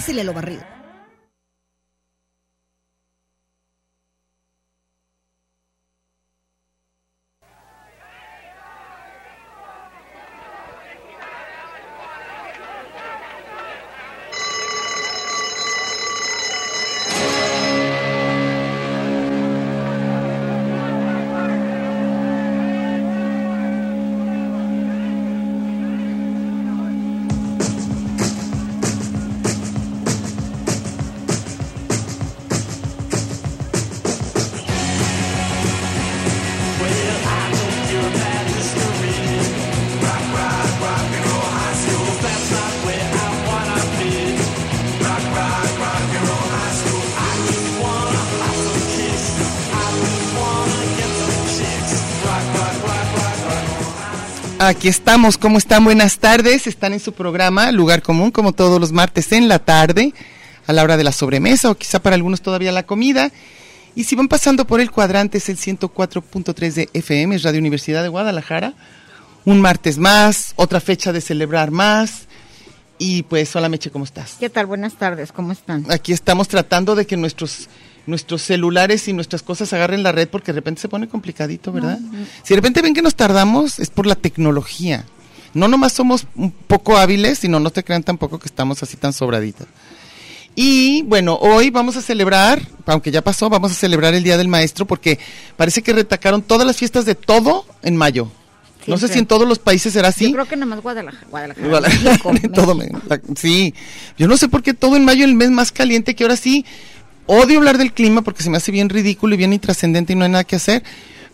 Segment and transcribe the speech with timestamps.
[0.00, 0.79] Pásele lo barrido.
[54.62, 55.84] Aquí estamos, ¿cómo están?
[55.84, 56.66] Buenas tardes.
[56.66, 60.12] Están en su programa Lugar Común, como todos los martes en la tarde,
[60.66, 63.32] a la hora de la sobremesa o quizá para algunos todavía la comida.
[63.94, 68.02] Y si van pasando por el cuadrante, es el 104.3 de FM, es Radio Universidad
[68.02, 68.74] de Guadalajara.
[69.46, 72.28] Un martes más, otra fecha de celebrar más.
[72.98, 74.36] Y pues, hola Meche, ¿cómo estás?
[74.38, 74.66] ¿Qué tal?
[74.66, 75.86] Buenas tardes, ¿cómo están?
[75.90, 77.70] Aquí estamos tratando de que nuestros
[78.10, 81.98] nuestros celulares y nuestras cosas agarren la red porque de repente se pone complicadito, ¿verdad?
[82.42, 85.04] Si de repente ven que nos tardamos es por la tecnología.
[85.54, 89.12] No nomás somos un poco hábiles, sino no te crean tampoco que estamos así tan
[89.12, 89.66] sobraditas.
[90.54, 94.48] Y bueno, hoy vamos a celebrar, aunque ya pasó, vamos a celebrar el Día del
[94.48, 95.18] Maestro porque
[95.56, 98.30] parece que retacaron todas las fiestas de todo en mayo.
[98.86, 100.26] no sé si en todos los países será así.
[100.26, 101.26] Yo creo que nada más Guadalajara.
[101.30, 101.68] Guadalajara.
[101.68, 103.00] Guadalajara, México, todo México.
[103.36, 103.74] sí,
[104.18, 106.64] yo no sé por qué todo en mayo el mes más caliente que ahora sí.
[107.32, 110.24] Odio hablar del clima porque se me hace bien ridículo y bien intrascendente y no
[110.24, 110.82] hay nada que hacer.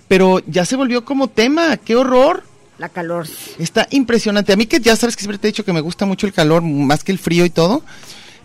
[0.08, 2.42] Pero ya se volvió como tema, qué horror.
[2.76, 3.26] La calor.
[3.58, 4.52] Está impresionante.
[4.52, 6.34] A mí que ya sabes que siempre te he dicho que me gusta mucho el
[6.34, 7.82] calor, más que el frío y todo.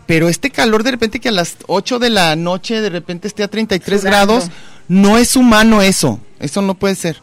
[0.05, 3.43] Pero este calor de repente que a las 8 de la noche de repente esté
[3.43, 4.35] a 33 Sudando.
[4.35, 4.49] grados,
[4.87, 6.21] no es humano eso.
[6.39, 7.17] Eso no puede ser.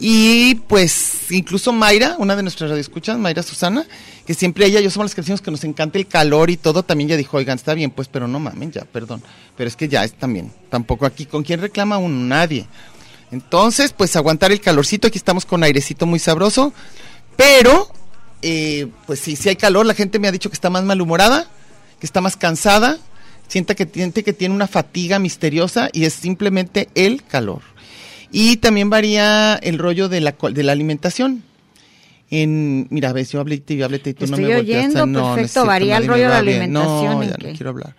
[0.00, 3.84] Y pues incluso Mayra, una de nuestras radioescuchas, Mayra Susana,
[4.26, 6.82] que siempre ella, yo somos las que decimos que nos encanta el calor y todo,
[6.82, 9.22] también ya dijo, oigan, está bien, pues, pero no mamen, ya, perdón.
[9.56, 12.14] Pero es que ya es también, tampoco aquí, ¿con quién reclama uno?
[12.26, 12.66] Nadie.
[13.30, 16.72] Entonces, pues aguantar el calorcito, aquí estamos con airecito muy sabroso,
[17.36, 17.88] pero,
[18.42, 21.48] eh, pues sí, sí hay calor, la gente me ha dicho que está más malhumorada,
[21.98, 22.98] que está más cansada,
[23.48, 27.62] sienta que, siente que tiene una fatiga misteriosa y es simplemente el calor.
[28.30, 31.42] Y también varía el rollo de la, de la alimentación.
[32.30, 34.58] En, mira, ves, yo hablé y tú hablé y tú Te no estoy me a-
[34.58, 37.48] oyendo, no, no perfecto, cierto, varía el rollo de la alimentación, No, ¿en ya qué?
[37.48, 37.94] no quiero hablar.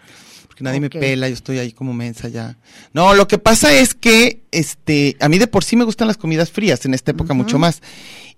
[0.48, 0.84] Porque nadie Ok.
[0.84, 2.56] me pela, yo estoy ahí como mensa ya.
[2.94, 6.18] No, lo que pasa es que, este, a mí de por sí me gustan las
[6.18, 7.82] comidas frías, en esta época mucho más.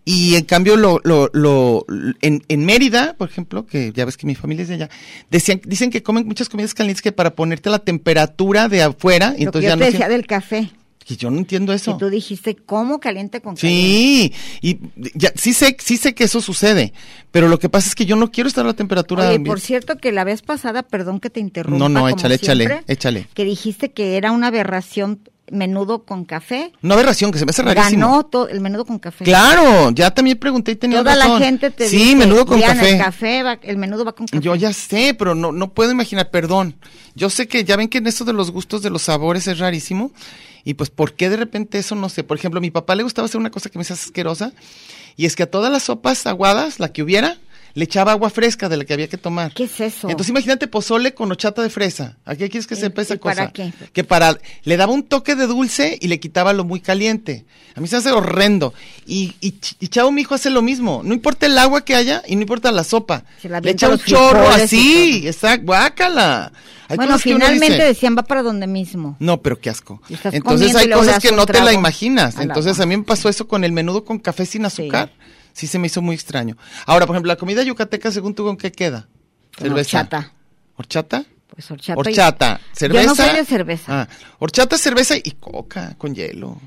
[0.06, 1.86] Y en cambio, lo, lo, lo,
[2.22, 4.90] en, en Mérida, por ejemplo, que ya ves que mi familia es de allá,
[5.30, 9.36] decían, dicen que comen muchas comidas calientes que para ponerte la temperatura de afuera, Lo
[9.36, 10.72] que entonces yo ya te no decía del café.
[11.06, 11.94] Que yo no entiendo eso.
[11.98, 13.82] Que tú dijiste, ¿cómo caliente con caliente?
[13.82, 14.80] Sí, y
[15.16, 16.94] ya, sí sé, sí sé que eso sucede,
[17.32, 19.60] pero lo que pasa es que yo no quiero estar a la temperatura Oye, por
[19.60, 21.80] cierto que la vez pasada, perdón que te interrumpa.
[21.80, 23.28] No, no, como échale, échale, siempre, échale.
[23.34, 25.20] Que dijiste que era una aberración
[25.52, 26.72] menudo con café.
[26.82, 28.08] Una aberración que se me hace rarísimo.
[28.08, 29.26] Ganó todo el menudo con café.
[29.26, 31.40] Claro, ya también pregunté y tenía Toda razón.
[31.42, 32.92] la gente te Sí, dice, menudo con café.
[32.92, 34.42] el café va- el menudo va con café.
[34.42, 36.76] Yo ya sé, pero no, no puedo imaginar, perdón.
[37.16, 39.60] Yo sé que ya ven que en eso de los gustos de los sabores es
[39.60, 40.12] rarísimo.
[40.64, 41.96] Y pues, ¿por qué de repente eso?
[41.96, 42.24] No sé.
[42.24, 44.54] Por ejemplo, a mi papá le gustaba hacer una cosa que me hace asquerosa.
[45.16, 47.38] Y es que a todas las sopas aguadas, la que hubiera,
[47.74, 49.54] le echaba agua fresca de la que había que tomar.
[49.54, 50.10] ¿Qué es eso?
[50.10, 52.18] Entonces imagínate pozole con horchata de fresa.
[52.26, 53.52] ¿A qué quieres que ¿Y- sepa esa y para cosa?
[53.54, 53.74] qué?
[53.94, 57.46] Que para le daba un toque de dulce y le quitaba lo muy caliente.
[57.76, 58.74] A mí se hace horrendo.
[59.06, 61.02] Y, y, y Chavo mi hijo hace lo mismo.
[61.04, 63.24] No importa el agua que haya y no importa la sopa.
[63.42, 66.52] Se la le echa un chorro así, exacto, guácala.
[66.90, 69.16] Hay bueno, finalmente dice, decían va para donde mismo.
[69.20, 70.02] no, pero qué asco.
[70.32, 72.38] Entonces hay cosas que no te la imaginas.
[72.38, 75.10] Entonces a mí me pasó eso con el menudo con café sin azúcar.
[75.18, 76.58] Sí, se me hizo muy extraño.
[76.86, 79.08] Ahora, por ejemplo, la comida yucateca, según tú, ¿con qué queda?
[79.58, 79.98] Con Cerveza.
[80.00, 80.32] horchata.
[80.76, 81.26] ¿Horchata?
[81.48, 81.94] Pues horchata.
[81.94, 82.62] y- Horchata.
[82.74, 83.02] Cerveza.
[83.04, 84.02] Yo no soy de cerveza.
[84.02, 84.08] Ah,
[84.40, 86.58] horchata, cerveza y coca con hielo.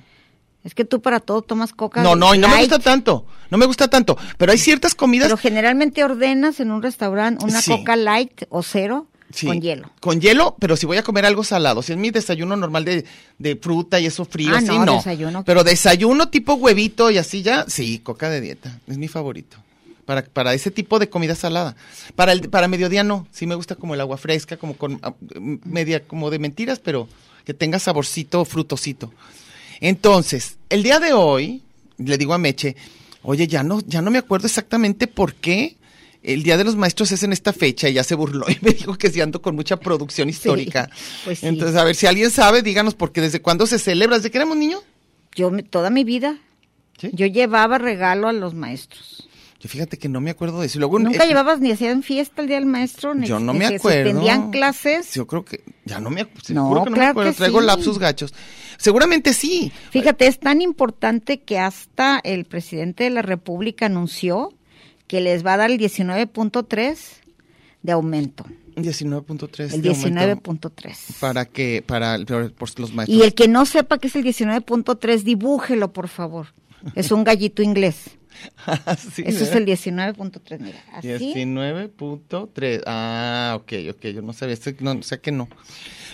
[0.63, 2.03] Es que tú para todo tomas coca.
[2.03, 3.27] No, no, y no me gusta tanto.
[3.51, 4.17] No me gusta tanto.
[4.39, 5.27] Pero hay ciertas comidas.
[5.29, 7.71] Pero generalmente ordenas en un restaurante una Sí.
[7.71, 9.91] coca light o cero Sí, con hielo.
[10.01, 11.83] Con hielo, pero si voy a comer algo salado.
[11.83, 13.05] Si es mi desayuno normal de,
[13.39, 14.95] de fruta y eso frío, Ah, así no, no.
[14.97, 15.45] desayuno.
[15.45, 18.79] Pero desayuno tipo huevito y así ya, sí, coca de dieta.
[18.87, 19.57] Es mi favorito.
[20.05, 21.75] Para, para ese tipo de comida salada.
[22.15, 23.27] Para el para mediodía no.
[23.33, 25.15] Sí me gusta como el agua fresca, como con ah,
[25.65, 27.09] media como de mentiras, pero
[27.45, 29.13] que tenga saborcito frutosito.
[29.81, 31.63] Entonces, el día de hoy,
[31.99, 32.77] le digo a Meche,
[33.23, 35.77] oye, ya no, ya no me acuerdo exactamente por qué
[36.25, 38.73] el Día de los Maestros es en esta fecha y ya se burló y me
[38.73, 40.91] dijo que sí ando con mucha producción histórica.
[41.25, 41.47] pues sí.
[41.47, 44.57] Entonces, a ver, si alguien sabe, díganos, porque desde cuándo se celebra, desde que éramos
[44.57, 44.83] niños.
[45.35, 46.39] Yo toda mi vida
[47.13, 49.29] yo llevaba regalo a los maestros.
[49.61, 50.79] Yo fíjate que no me acuerdo de eso.
[50.79, 53.65] Luego, Nunca eh, llevabas ni hacían fiesta el día del maestro, ni Yo no me
[53.65, 54.11] acuerdo.
[54.11, 55.15] suspendían clases.
[55.15, 56.55] Yo creo que, ya no me acuerdo.
[56.55, 57.31] No, no me claro acuerdo.
[57.31, 57.67] que Traigo sí.
[57.67, 58.35] lapsus gachos.
[58.77, 59.73] Seguramente sí.
[59.91, 64.53] Fíjate, es tan importante que hasta el presidente de la República anunció
[65.07, 66.97] que les va a dar el 19.3
[67.83, 68.45] de aumento.
[68.77, 69.75] 19.3.
[69.75, 71.19] El de aumento 19.3.
[71.21, 73.19] Para que, para por, los maestros.
[73.19, 76.49] Y el que no sepa qué es el 19.3, dibújelo, por favor.
[76.95, 77.97] Es un gallito inglés.
[79.15, 80.79] Sí, Eso es el 19.3, mira.
[80.93, 81.07] Así.
[81.07, 82.83] 19.3.
[82.85, 85.49] Ah, ok, ok, yo no sabía, no, o sea que no.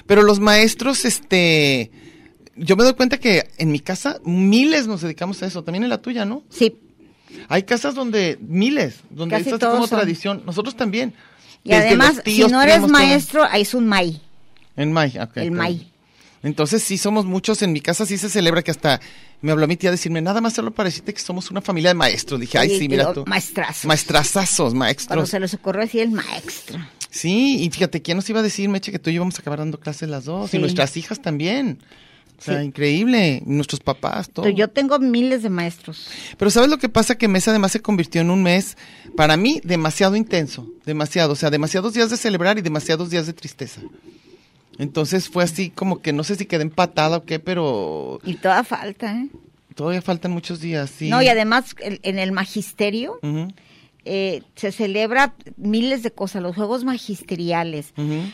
[0.07, 1.91] Pero los maestros, este,
[2.57, 5.91] yo me doy cuenta que en mi casa miles nos dedicamos a eso, también en
[5.91, 6.45] la tuya, ¿no?
[6.51, 6.79] Sí.
[7.49, 9.99] Hay casas donde miles, donde Casi es así todos como son.
[9.99, 10.43] tradición.
[10.47, 11.15] Nosotros también.
[11.65, 14.21] Y Desde además, tíos, si no eres maestro, ahí es un MAI.
[14.77, 15.50] En May, ok, El.
[15.50, 15.91] May.
[16.43, 18.99] Entonces sí somos muchos, en mi casa sí se celebra que hasta
[19.43, 21.91] me habló mi tía a decirme, nada más solo para decirte que somos una familia
[21.91, 22.41] de maestros.
[22.41, 23.25] Dije, ay sí, mira lo- tú.
[23.27, 23.85] maestrazos.
[23.85, 25.29] Maestrazazos, Cuando maestros.
[25.29, 26.79] se les ocurrió decir el maestro.
[27.11, 29.43] Sí, y fíjate, ¿quién nos iba a decir, Meche, que tú y yo íbamos a
[29.43, 30.50] acabar dando clases las dos?
[30.50, 30.56] Sí.
[30.56, 31.79] Y nuestras hijas también.
[32.41, 32.67] O sea, Sí.
[32.67, 33.43] increíble.
[33.45, 34.45] Nuestros papás, todo.
[34.45, 36.09] Pero yo tengo miles de maestros.
[36.39, 37.17] Pero ¿sabes lo que pasa?
[37.19, 38.77] Que mes además se convirtió en un mes,
[39.15, 40.67] para mí, demasiado intenso.
[40.87, 41.35] Demasiado.
[41.35, 43.83] O sea, demasiados días de celebrar y demasiados días de tristeza.
[44.79, 48.65] Entonces fue así como que no sé si quedé empatada o qué, pero Y toda
[48.65, 49.29] falta, ¿eh?
[49.75, 51.09] todavía faltan muchos días, sí.
[51.11, 53.19] No, y además en el magisterio
[54.07, 57.93] eh, se celebra miles de cosas, los juegos magisteriales,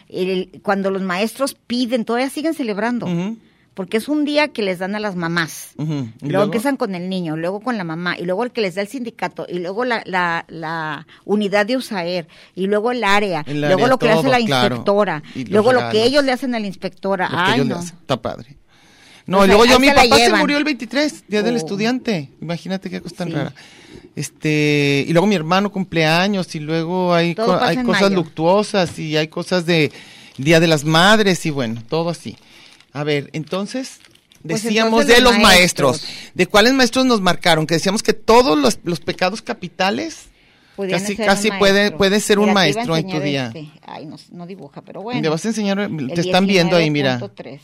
[0.09, 3.37] el- cuando los maestros piden, todavía siguen celebrando, ujú,
[3.77, 5.73] porque es un día que les dan a las mamás.
[5.79, 8.63] Y luego, luego- empiezan con el niño, luego con la mamá, y luego el que
[8.63, 13.05] les da el sindicato, y luego la, la, la unidad de USAER, y luego el
[13.05, 14.77] área, El luego lo que le hace la claro.
[14.77, 17.29] inspectora, Y los luego lo que ellos le hacen a la inspectora.
[17.31, 17.79] Ay, no.
[17.79, 18.57] Está padre.
[19.27, 21.55] No, Pues y luego ahí- yo, ahí mi papá se murió el 23, Día del
[21.55, 21.59] Oh.
[21.59, 22.31] Estudiante.
[22.41, 23.35] Imagínate qué cosa tan Sí.
[23.35, 23.53] rara.
[24.15, 28.15] Este, y luego mi hermano cumpleaños, y luego hay, co- hay cosas mayo.
[28.17, 29.93] luctuosas, y hay cosas de
[30.39, 32.37] Día de las Madres, y bueno, todo así.
[32.97, 33.99] A ver, entonces,
[34.43, 36.03] Pues decíamos entonces de los los maestros.
[36.03, 36.31] maestros.
[36.35, 37.67] ¿De cuáles maestros nos marcaron?
[37.67, 40.29] Que decíamos que todos los, los pecados capitales
[40.77, 43.47] Pudieran Casi- casi puede- puede ser un Mira, te maestro en tu día.
[43.47, 43.67] este.
[43.87, 45.23] Ay, no, no dibuja, pero bueno.
[45.23, 47.19] Le vas a enseñar, El te están viendo ahí, mira.
[47.19, 47.61] 19.3.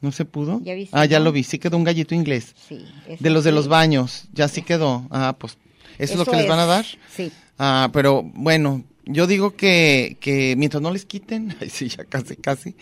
[0.00, 0.60] ¿No se pudo?
[0.64, 1.26] ¿Ya viste, ah, ya no?
[1.26, 2.54] lo vi, sí quedó un gallito inglés.
[2.68, 2.84] Sí,
[3.20, 5.06] De los de los baños, ya sí quedó.
[5.12, 5.58] Ah, pues,
[5.98, 6.86] ¿eso, es lo que les van a dar?
[7.14, 7.30] Sí.
[7.56, 12.36] Ah, pero bueno, yo digo que, que mientras no les quiten, ay sí, ya casi,
[12.36, 12.74] casi.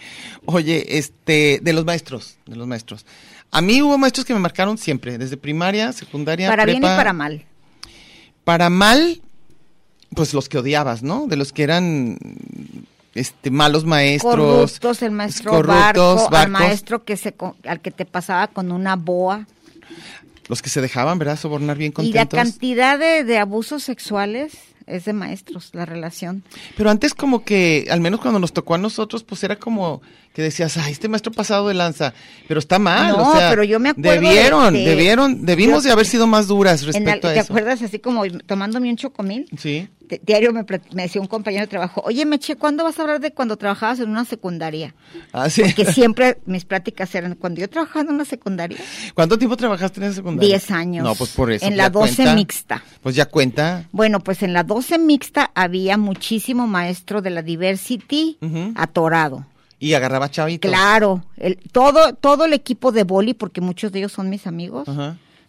[0.44, 3.06] Oye, este, de los maestros, de los maestros.
[3.50, 7.12] A mí hubo maestros que me marcaron siempre, desde primaria, secundaria, Para bien y para
[7.12, 7.46] mal.
[8.44, 9.22] Para mal,
[10.14, 11.26] pues los que odiabas, ¿no?
[11.26, 12.18] De los que eran,
[13.14, 14.34] este, malos maestros.
[14.36, 17.34] Corruptos, el maestro corruptos, barco, al maestro que se,
[17.64, 19.46] al que te pasaba con una boa.
[20.48, 21.38] Los que se dejaban, ¿verdad?
[21.38, 22.38] Sobornar bien Y la contentos.
[22.38, 24.52] cantidad de, de abusos sexuales
[24.88, 26.42] es de maestros, la relación.
[26.76, 30.00] Pero antes como que, al menos cuando nos tocó a nosotros, pues era como
[30.34, 32.14] que decías, ay, este maestro pasado de lanza,
[32.46, 35.88] pero está mal, No, o sea, pero yo me acuerdo de debieron, debieron, debimos yo-
[35.88, 37.52] de haber sido más duras respecto la- a ¿Te eso.
[37.52, 39.48] acuerdas así como tomándome un chocomil?
[39.58, 39.88] Sí.
[40.08, 43.32] Di- Diario me, decía un compañero de trabajo, oye Meche, ¿cuándo vas a hablar de
[43.32, 44.94] cuando trabajabas en una secundaria?
[45.32, 45.62] Ah, sí.
[45.74, 48.78] Que siempre mis pláticas eran, cuando yo trabajaba en una secundaria,
[49.14, 50.48] ¿Cuánto tiempo trabajaste en esa secundaria?
[50.48, 51.02] Diez años.
[51.04, 51.66] No, pues por eso.
[51.66, 52.34] En la ya 12 cuenta.
[52.36, 52.84] mixta.
[53.02, 53.88] Pues ya cuenta.
[53.92, 58.38] bueno, pues en la 12 12 mixta había muchísimo maestro de la diversity
[58.76, 59.44] atorado.
[59.80, 60.70] Y agarraba chavitos.
[60.70, 64.88] Claro, el, todo, todo el equipo de boli, porque muchos de ellos son mis amigos,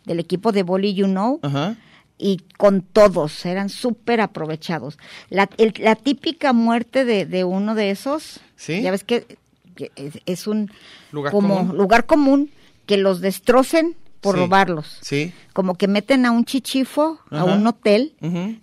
[0.06, 1.40] del equipo de boli, you know,
[2.18, 4.98] y con todos, eran súper aprovechados.
[5.30, 8.82] La, el- la típica muerte de, de uno de esos, ¿Sí?
[8.82, 9.26] ya ves que,
[9.76, 10.72] que es, es un
[11.12, 11.78] Lugar como común.
[11.78, 12.50] lugar común
[12.88, 14.42] que los destrocen por Sí.
[14.42, 14.98] robarlos.
[15.02, 15.34] Sí.
[15.54, 18.14] Como que meten a un chichifo, a un hotel,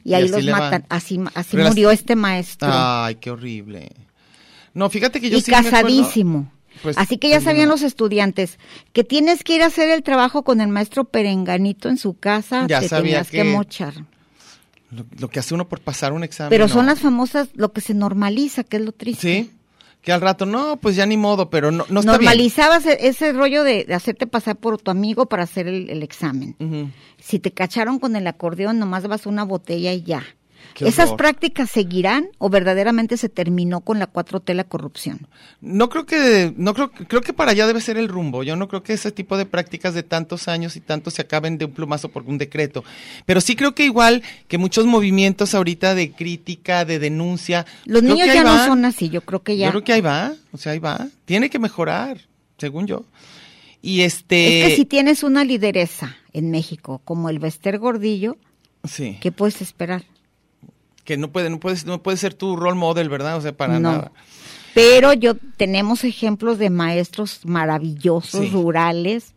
[0.04, 0.60] y ahí los van.
[0.60, 0.86] matan.
[0.88, 2.68] Así, así Relas- murió este maestro.
[2.70, 3.90] Ay, qué horrible.
[4.74, 6.52] No, fíjate que yo y sí me acuerdo- casadísimo.
[6.82, 7.72] Pues, Así que ya sabían no.
[7.74, 8.58] los estudiantes
[8.92, 12.66] que tienes que ir a hacer el trabajo con el maestro Perenganito en su casa,
[12.68, 13.94] Ya te tenías que, que- mochar.
[14.90, 16.50] Lo, lo que hace uno por pasar un examen.
[16.50, 16.72] Pero no.
[16.72, 19.44] son las famosas, lo que se normaliza, que es lo triste.
[19.44, 19.50] Sí.
[20.06, 22.26] Que al rato, no, pues ya ni modo, pero no, no está bien.
[22.30, 26.04] Normalizabas e- ese rollo de, de hacerte pasar por tu amigo para hacer el, el
[26.04, 26.54] examen.
[27.18, 30.22] Si te cacharon con el acordeón, nomás vas una botella y ya.
[30.80, 35.26] ¿Esas prácticas seguirán o verdaderamente se terminó con la 4T la corrupción?
[35.60, 38.42] No creo que, no creo, creo que para allá debe ser el rumbo.
[38.42, 41.58] Yo no creo que ese tipo de prácticas de tantos años y tantos se acaben
[41.58, 42.84] de un plumazo por un decreto.
[43.24, 47.66] Pero sí creo que igual que muchos movimientos ahorita de crítica, de denuncia.
[47.84, 49.66] Los niños ya no son así, yo creo que ya.
[49.66, 51.08] Yo creo que ahí va, o sea, ahí va.
[51.24, 52.20] Tiene que mejorar,
[52.58, 53.04] según yo.
[53.82, 54.62] Y este.
[54.62, 58.36] Es que si tienes una lideresa en México como el Bester Gordillo,
[58.84, 59.18] Sí.
[59.20, 60.04] ¿qué puedes esperar?
[61.06, 63.38] Que no puede, no puedes, no puede ser tu role model, ¿verdad?
[63.38, 63.92] O sea, para No.
[63.92, 64.12] nada.
[64.74, 68.50] Pero yo tenemos ejemplos de maestros maravillosos, Sí.
[68.52, 69.32] rurales.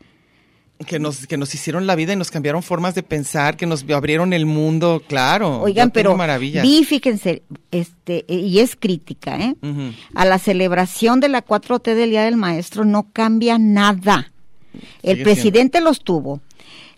[0.88, 3.84] Que nos, que nos hicieron la vida y nos cambiaron formas de pensar, que nos
[3.90, 5.62] abrieron el mundo, claro.
[5.62, 6.64] Oigan, pero maravillas.
[6.64, 9.56] vi, fíjense, este, y es crítica, ¿eh?
[10.16, 14.32] A la celebración de la 4T del Día del Maestro no cambia nada.
[15.04, 16.40] El Sigue presidente los tuvo,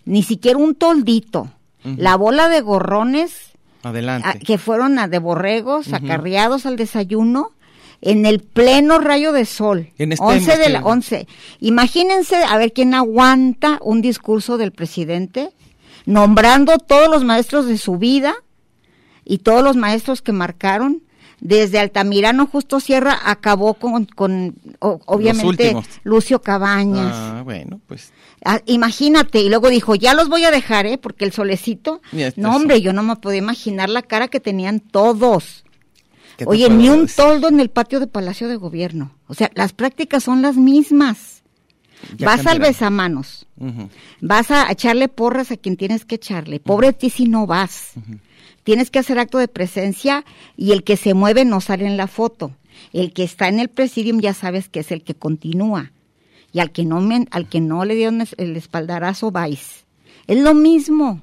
[0.04, 1.50] ni siquiera un toldito.
[1.84, 3.51] La bola de gorrones
[3.82, 4.28] Adelante.
[4.28, 7.50] a- que fueron a de borregos, acarreados al desayuno,
[8.00, 9.90] en el pleno rayo de sol.
[9.98, 11.26] En este- 11 de la este- 11.
[11.60, 15.50] Imagínense a ver quién aguanta un discurso del presidente
[16.04, 18.34] nombrando todos los maestros de su vida
[19.24, 21.02] y todos los maestros que marcaron.
[21.44, 25.74] Desde Altamirano Justo Sierra acabó con, con o- obviamente.
[26.04, 27.10] Lucio Cabañas.
[27.12, 28.12] Ah, bueno, pues.
[28.44, 30.98] Ah, imagínate, y luego dijo, ya los voy a dejar, ¿eh?
[30.98, 34.78] Porque el solecito, este no hombre, yo no me podía imaginar la cara que tenían
[34.78, 35.64] todos.
[36.36, 37.16] ¿qué te Oye, ni un decir?
[37.16, 39.12] toldo en el patio de Palacio de Gobierno.
[39.26, 41.31] O sea, las prácticas son las mismas.
[42.16, 43.46] Ya vas al besamanos,
[44.20, 46.60] vas a echarle porras a quien tienes que echarle.
[46.60, 47.92] Pobre de ti si no vas.
[48.64, 50.24] Tienes que hacer acto de presencia
[50.56, 52.54] y el que se mueve no sale en la foto.
[52.92, 55.92] El que está en el presidium ya sabes que es el que continúa.
[56.52, 59.84] Y al que no, me- al que no le dieron el espaldarazo, vais.
[60.26, 61.20] Es lo mismo.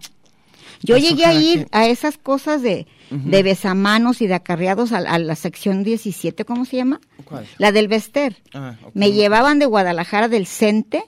[0.82, 4.98] Yo llegué a ir que- a esas cosas de, de besamanos y de acarreados a,
[4.98, 7.00] a la sección 17, ¿cómo se llama?
[7.26, 7.46] ¿Cuál?
[7.58, 8.38] La del Vester.
[8.54, 8.76] Ah.
[8.94, 11.04] Me llevaban de Guadalajara del CENTE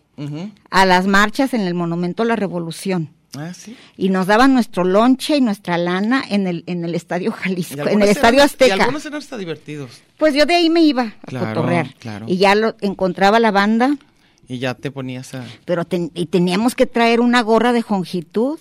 [0.70, 3.75] a las marchas en el Monumento a la Revolución Ah, sí.
[3.98, 8.01] y nos daban nuestro lonche y nuestra lana en el en el estadio Jalisco, en
[8.01, 8.75] el estadio eran- Azteca.
[8.75, 10.01] Y algunos eran hasta divertidos.
[10.17, 12.25] Pues yo de ahí me iba a Claro, cotorrear claro.
[12.27, 13.98] y ya lo encontraba la banda,
[14.50, 15.46] Y ya te ponías a.
[15.65, 18.60] pero ten- y teníamos que traer una gorra de jongitud,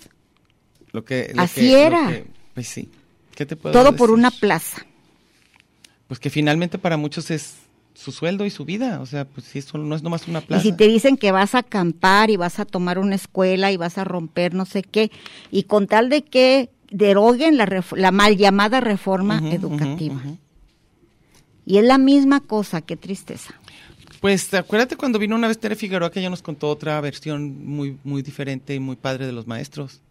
[0.93, 2.07] Lo que, lo Así que- lo era.
[2.07, 2.89] que- pues sí.
[3.35, 4.85] ¿Qué te puedo todo por una plaza.
[6.07, 7.55] Pues que finalmente para muchos es
[7.93, 8.99] su sueldo y su vida.
[9.01, 10.61] O sea, pues si eso no es nomás una plaza.
[10.61, 13.77] Y si te dicen que vas a acampar y vas a tomar una escuela y
[13.77, 15.11] vas a romper no sé qué,
[15.51, 20.21] y con tal de que deroguen la, mal llamada reforma educativa.
[21.65, 23.53] Y es la misma cosa, qué tristeza.
[24.19, 27.97] Pues acuérdate cuando vino una vez Tere Figueroa que ella nos contó otra versión muy,
[28.03, 30.01] muy diferente y muy padre de los maestros.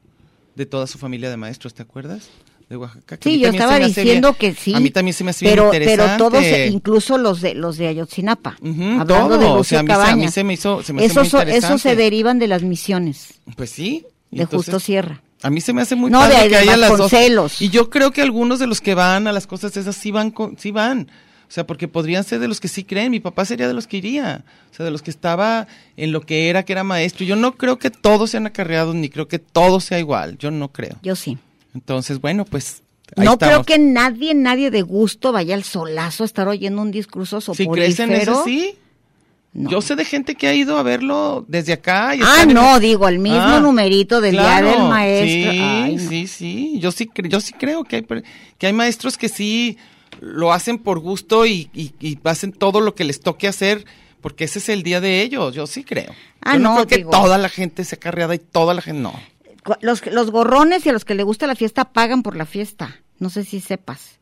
[0.57, 2.29] De toda su familia de maestros, ¿te acuerdas?
[2.71, 3.17] De Oaxaca.
[3.19, 4.73] que Sí, yo estaba diciendo bien- que sí.
[4.75, 6.19] A mí también se me hace pero, bien pero interesante.
[6.25, 9.83] todos, eh, incluso los de los de Ayotzinapa, Ujú, hablando todo, de o sea, a
[9.83, 11.57] mí se- a mí se me hizo- se me hace Esos muy so- esos se
[11.59, 11.97] interesante.
[11.97, 14.07] derivan de las misiones Pues sí.
[14.31, 15.21] de entonces- Justo Sierra.
[15.43, 16.99] A mí se me hace muy No, padre de- que de haya las dos.
[17.01, 17.61] Vasconcelos.
[17.61, 20.31] Y yo creo que algunos de los que van a las cosas esas sí van,
[20.31, 21.11] con- sí van.
[21.49, 23.11] O sea, porque podrían ser de los que sí creen.
[23.11, 24.45] Mi papá sería de los que iría.
[24.71, 27.27] O sea, de los que estaba en lo que era, que era maestro.
[27.27, 30.39] Yo no creo que todos sean acarreados, ni creo que todo sea igual.
[30.39, 30.97] Yo no creo.
[31.03, 31.37] Yo sí.
[31.75, 32.83] Entonces, bueno, pues.
[33.17, 33.55] ahí no estamos.
[33.55, 37.67] creo que nadie, nadie de gusto vaya al solazo a estar oyendo un discurso Si
[37.69, 38.33] crees en soporífero.
[38.33, 38.75] eso, sí.
[39.53, 39.69] No.
[39.69, 42.15] Yo sé de gente que ha ido a verlo desde acá.
[42.15, 45.51] Y Ah, no, digo, el mismo Ah, numerito del claro, Día del Maestro.
[45.53, 46.09] Sí, Ay, no.
[46.09, 46.79] sí, sí.
[46.79, 48.07] Yo sí, yo sí creo que hay,
[48.59, 49.77] que hay maestros que sí
[50.21, 53.85] lo hacen por gusto y, y, y hacen todo lo que les toque hacer
[54.21, 55.53] porque ese es el día de ellos.
[55.53, 56.13] Yo sí creo.
[56.43, 57.11] Ah, yo no, no, creo que digo.
[57.11, 59.15] toda la gente sea carreada y toda la gente no.
[59.81, 63.01] Los, los gorrones y a los que le gusta la fiesta pagan por la fiesta.
[63.19, 64.19] No sé si sepas.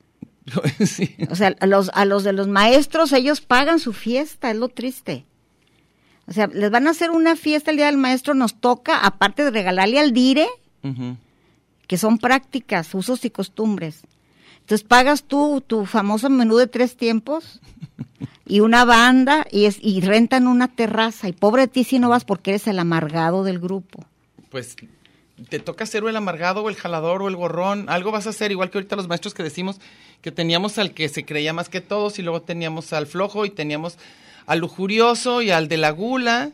[0.86, 1.14] Sí.
[1.30, 4.68] O sea, a los, a los de los maestros, ellos pagan su fiesta, es lo
[4.68, 5.26] triste.
[6.26, 9.44] O sea, les van a hacer una fiesta el día del maestro, nos toca, aparte
[9.44, 10.46] de regalarle al dire,
[11.86, 14.02] que son prácticas, usos y costumbres.
[14.60, 17.60] Entonces pagas tú tu famoso menú de tres tiempos
[18.46, 21.28] y una banda y, es, y rentan una terraza.
[21.28, 24.04] Y pobre de ti si no vas porque eres el amargado del grupo.
[24.50, 24.76] Pues
[25.48, 27.88] te toca ser o el amargado o el jalador o el gorrón.
[27.88, 29.80] Algo vas a hacer, igual que ahorita los maestros que decimos
[30.20, 33.50] que teníamos al que se creía más que todos y luego teníamos al flojo y
[33.50, 33.98] teníamos
[34.46, 36.50] al lujurioso y al de la gula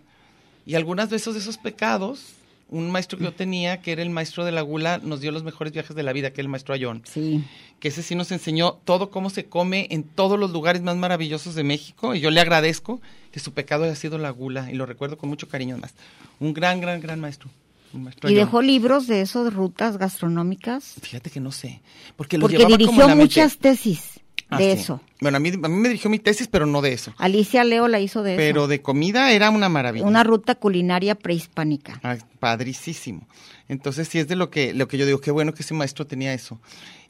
[0.66, 2.34] y algunas veces de esos pecados.
[2.70, 5.44] Un maestro que yo tenía, que era el maestro de la gula, nos dio los
[5.44, 7.02] mejores viajes de la vida, que es el maestro Ayón.
[7.04, 7.44] Sí.
[7.78, 11.54] que ese sí nos enseñó todo cómo se come en todos los lugares más maravillosos
[11.54, 13.00] de México y yo le agradezco
[13.30, 15.94] que su pecado haya sido la gula y lo recuerdo con mucho cariño además.
[16.40, 17.50] Un gran, gran, gran maestro.
[17.98, 20.94] Maestro Y dejó libros de eso, de rutas gastronómicas.
[21.00, 21.80] Fíjate que no sé,
[22.16, 24.10] porque los Porque como dirigió muchas tesis
[24.50, 24.80] Ah, de sí.
[24.82, 25.00] eso.
[25.20, 27.14] Bueno, a mí, a mí me dirigió mi tesis, pero no de eso.
[27.16, 28.68] Alicia Leo la hizo de Pero eso.
[28.68, 30.04] de comida era una maravilla.
[30.04, 31.98] Una ruta culinaria prehispánica.
[32.02, 33.26] Ah, padricísimo.
[33.68, 36.06] Entonces sí es de lo que, lo que yo digo, qué bueno que ese maestro
[36.06, 36.60] tenía eso.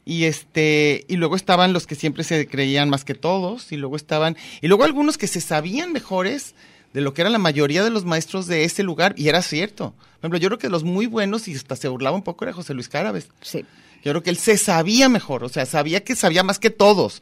[0.05, 3.95] Y este, y luego estaban los que siempre se creían más que todos, y luego
[3.95, 6.55] estaban, y luego algunos que se sabían mejores
[6.95, 9.93] de lo que era la mayoría de los maestros de ese lugar, y era cierto.
[9.97, 12.53] Por ejemplo, yo creo que los muy buenos, y hasta se burlaba un poco, era
[12.53, 13.27] José Luis Cárabes.
[13.41, 13.65] Sí.
[14.01, 17.21] Yo creo que él se sabía mejor, o sea, sabía que sabía más que todos.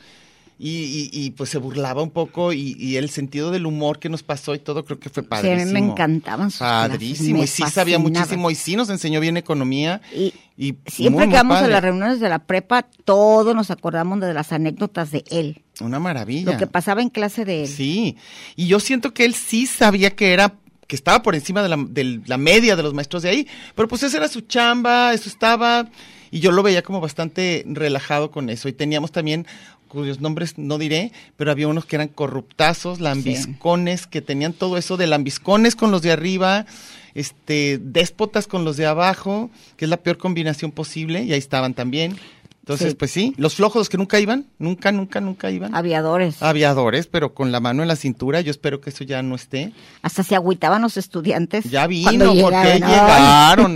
[0.66, 4.08] Y, y- y, pues se burlaba un poco y, y el sentido del humor que
[4.08, 5.66] nos pasó y todo creo que fue Sí, a padrísimo.
[5.66, 7.44] mí me encantaban sus Padrísimo.
[7.44, 10.00] y sí sabía muchísimo y sí nos enseñó bien economía.
[10.16, 14.22] Y, Y siempre muy, que vamos a las reuniones de la prepa, todos nos acordamos
[14.22, 15.62] de las anécdotas de él.
[15.82, 16.54] Una maravilla.
[16.54, 17.68] Lo que pasaba en clase de él.
[17.68, 18.16] Sí,
[18.56, 20.54] y yo siento que él sí sabía que era
[20.88, 23.88] que estaba por encima de la, de la media de los maestros de ahí, pero
[23.90, 25.88] pues esa era su chamba, eso estaba,
[26.32, 28.68] y yo lo veía como bastante relajado con eso.
[28.70, 29.48] Y teníamos también,
[29.94, 34.98] cuyos nombres no diré, pero había unos que eran corruptazos, lambiscones, que tenían todo eso
[34.98, 36.66] de lambiscones con los de arriba,
[37.14, 41.74] este, déspotas con los de abajo, que es la peor combinación posible, y ahí estaban
[41.74, 42.18] también.
[42.62, 42.96] Entonces, Sí.
[42.96, 45.76] pues sí, los flojos, los que nunca iban, nunca, nunca, nunca iban.
[45.76, 46.42] Aviadores.
[46.42, 48.40] Aviadores, pero con la mano en la cintura.
[48.40, 49.74] Yo espero que eso ya no esté.
[50.02, 51.66] Hasta se agüitaban los estudiantes.
[51.66, 52.90] Ya vino, porque llegaron.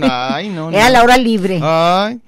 [0.04, 0.70] Ay, no.
[0.72, 0.90] Era no.
[0.92, 1.60] la hora libre.
[1.62, 2.18] Ay.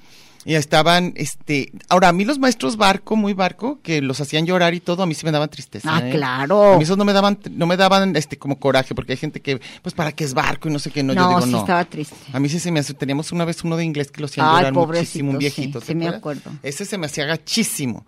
[0.44, 4.72] Y estaban, este, ahora a mí los maestros barco, muy barco, que los hacían llorar
[4.72, 5.94] y todo, a mí sí me daban tristeza.
[5.94, 6.10] Ah, ¿eh?
[6.12, 6.72] claro.
[6.74, 9.40] A mí esos no me daban, no me daban, este, como coraje, porque hay gente
[9.40, 11.02] que, pues, ¿para qué es barco y no sé qué?
[11.02, 11.58] No, yo digo sí no.
[11.58, 12.16] estaba triste.
[12.32, 14.46] A mí sí se me hace, teníamos una vez uno de inglés que lo hacían
[14.48, 15.80] Ay, llorar muchísimo, un viejito.
[15.80, 16.50] sí, ¿te sí me acuerdo.
[16.62, 18.06] Ese se me hacía gachísimo.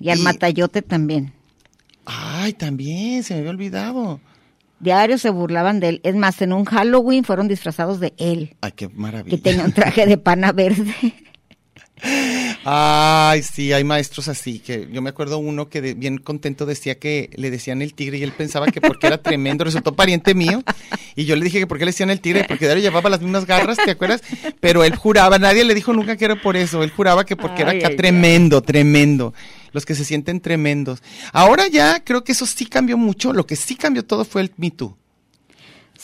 [0.00, 1.32] Y al y- matayote también.
[2.04, 4.20] Ay, también, se me había olvidado.
[4.80, 6.00] Diarios se burlaban de él.
[6.02, 9.36] Es más, en un Halloween fueron disfrazados de él, Ay, qué maravilla.
[9.36, 10.94] que tenía un traje de pana verde.
[12.64, 16.98] Ay, sí, hay maestros así, que yo me acuerdo uno que de- bien contento decía
[16.98, 20.62] que le decían el tigre y él pensaba que porque era tremendo, resultó pariente mío,
[21.16, 23.46] y yo le dije que porque le decían el tigre, porque Dario llevaba las mismas
[23.46, 24.22] garras, ¿te acuerdas?
[24.60, 27.62] Pero él juraba, nadie le dijo nunca que era por eso, él juraba que porque
[27.62, 27.96] era acá ay, ay.
[27.96, 29.32] tremendo, tremendo,
[29.72, 31.02] los que se sienten tremendos.
[31.32, 34.52] Ahora ya creo que eso sí cambió mucho, lo que sí cambió todo fue el
[34.56, 34.96] Me Too.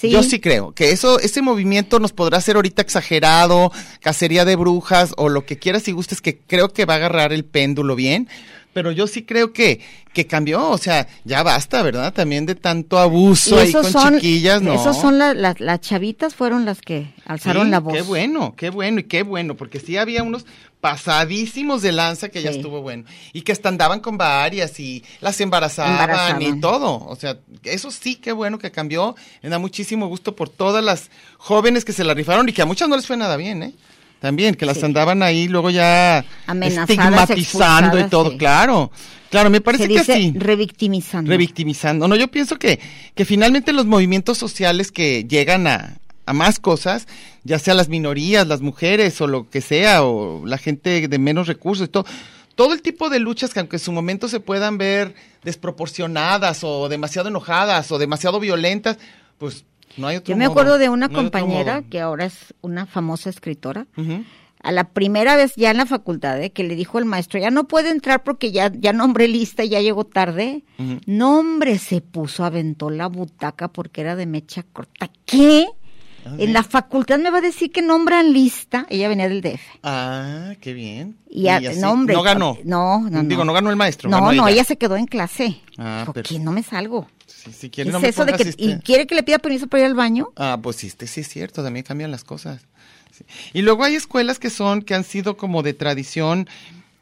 [0.03, 5.15] Yo sí creo que eso, ese movimiento nos podrá hacer ahorita exagerado, cacería de brujas
[5.17, 8.29] o lo que quieras y gustes, que creo que va a agarrar el péndulo bien.
[8.77, 9.81] Pero yo sí creo que,
[10.13, 12.13] que cambió, o sea, ya basta, ¿verdad?
[12.13, 14.75] También de tanto abuso ahí con son, chiquillas, ¿no?
[14.75, 17.95] esos son la- la- las chavitas fueron las que alzaron Sí, la voz.
[17.95, 20.45] Qué bueno, qué bueno y qué bueno, porque sí había unos
[20.83, 23.05] pasadísimos de lanza que ya estuvo bueno.
[23.33, 26.43] Y que hasta andaban con varias y las embarazaban, Embarazaban.
[26.43, 27.03] y todo.
[27.07, 29.17] O sea, eso sí, qué bueno que cambió.
[29.43, 32.67] Me da muchísimo gusto por todas las jóvenes que se la rifaron y que a
[32.67, 33.73] muchas no les fue nada bien, ¿eh?
[34.21, 34.85] También, que las Sí.
[34.85, 36.91] andaban ahí luego ya Amenazadas,
[37.31, 38.31] estigmatizando y todo.
[38.33, 38.39] sí.
[38.39, 38.91] Claro,
[39.31, 41.31] claro, me Se parece que sí revictimizando.
[41.31, 42.09] revictimizando.
[42.09, 42.81] No, yo pienso que,
[43.15, 47.07] que finalmente los movimientos sociales que llegan a, a más cosas,
[47.45, 51.47] ya sea las minorías, las mujeres o lo que sea, o la gente de menos
[51.47, 52.07] recursos y todo,
[52.55, 56.89] todo el tipo de luchas que aunque en su momento se puedan ver desproporcionadas o
[56.89, 58.99] demasiado enojadas o demasiado violentas,
[59.39, 59.65] pues
[59.97, 62.87] no hay otro Yo me modo, acuerdo de una no compañera que ahora es una
[62.87, 63.87] famosa escritora.
[64.63, 66.51] A la primera vez ya en la facultad, ¿eh?
[66.51, 69.69] que le dijo el maestro, ya no puede entrar porque ya, ya nombré lista y
[69.69, 70.65] ya llegó tarde.
[70.79, 70.99] Ujú.
[71.07, 75.09] No, hombre, se puso, aventó la butaca porque era de mecha corta.
[75.25, 75.67] ¿Qué?
[76.39, 78.85] En la facultad me va a decir que nombran lista.
[78.89, 79.61] Ella venía del DF.
[79.85, 81.17] Ah, qué bien.
[81.31, 82.59] Y, a- así- no, ganó.
[82.65, 84.11] No, no, Digo, no ganó el maestro.
[84.11, 84.55] No, ganó no, ella.
[84.55, 85.61] ella se quedó en clase.
[85.79, 86.41] Ah, Dijo, pero- "¿Qué?
[86.41, 87.07] no me salgo.
[87.37, 89.23] Si, si ¿Qué quiere, es no me eso de que este- y quiere que le
[89.23, 90.29] pida permiso para ir al baño?
[90.37, 92.63] Ah, pues sí, este sí es cierto, también cambian las cosas.
[93.53, 96.49] Y luego hay escuelas que son, que han sido como de tradición,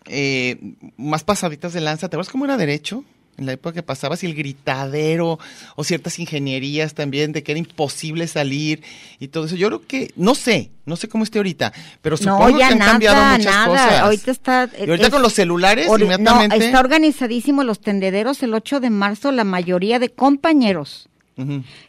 [0.06, 0.58] eh,
[0.96, 2.08] más pasaditas de lanza.
[2.08, 3.04] ¿Te acuerdas cómo era derecho?
[3.36, 5.40] En la época que pasabas y el gritadero
[5.74, 8.82] o ciertas ingenierías también de que era imposible salir
[9.18, 9.56] y todo eso.
[9.56, 12.72] Yo creo que, no sé, no sé cómo esté ahorita, pero supongo no, ya que
[12.74, 13.66] han nada, cambiado muchas nada.
[13.66, 14.00] cosas.
[14.00, 14.70] Ahorita está.
[14.78, 16.58] y ahorita es- con los celulares, inmediatamente.
[16.58, 21.08] No, está organizadísimo los tendederos el 8 de marzo, la mayoría de compañeros.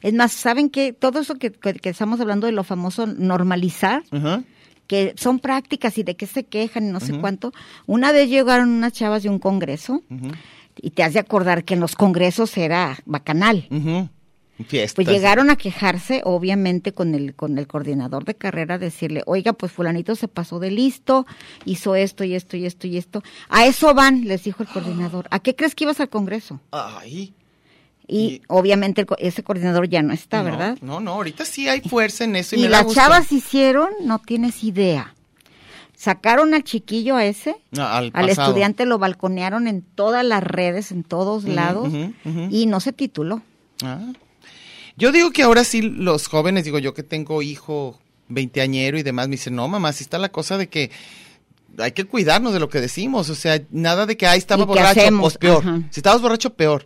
[0.01, 0.91] Es más, ¿saben qué?
[0.93, 4.01] Todo eso que, que- que estamos hablando de lo famoso normalizar,
[4.87, 7.51] que son prácticas y de qué se quejan y no sé cuánto.
[7.85, 10.01] Una vez llegaron unas chavas de un congreso
[10.81, 13.67] y te has de acordar que en los congresos era bacanal.
[13.71, 14.09] ujú.
[14.69, 14.95] Fiestas.
[14.95, 19.73] Pues llegaron a quejarse, obviamente, con el, con el coordinador de carrera, decirle, oiga, pues
[19.73, 21.25] fulanito se pasó de listo,
[21.65, 23.21] hizo esto y esto y esto y esto.
[23.49, 25.27] A eso van, les dijo el coordinador.
[25.29, 26.61] ¿A qué crees que ibas al Congreso?
[26.71, 27.33] Ay.
[28.07, 30.77] Y, Y- obviamente el ese coordinador ya no está, no, ¿verdad?
[30.81, 34.19] No, no, ahorita sí hay fuerza en eso y, Y, me las chavas hicieron, no
[34.19, 35.14] tienes idea.
[35.97, 41.03] Sacaron al chiquillo a ese, Ah, al estudiante lo balconearon en todas las redes, en
[41.03, 41.89] todos lados,
[42.49, 43.41] y no se tituló.
[43.81, 44.11] Ah.
[44.97, 49.27] Yo digo que ahora sí los jóvenes, digo yo que tengo hijo veinteañero y demás,
[49.27, 50.91] me dicen, no mamá, sí está la cosa de que
[51.79, 54.65] hay que cuidarnos de lo que decimos, o sea, nada de que, ahí estaba ¿Y
[54.65, 55.21] qué borracho, hacemos?
[55.21, 55.63] pues peor.
[55.63, 55.81] Ajá.
[55.91, 56.85] Si estabas borracho, peor.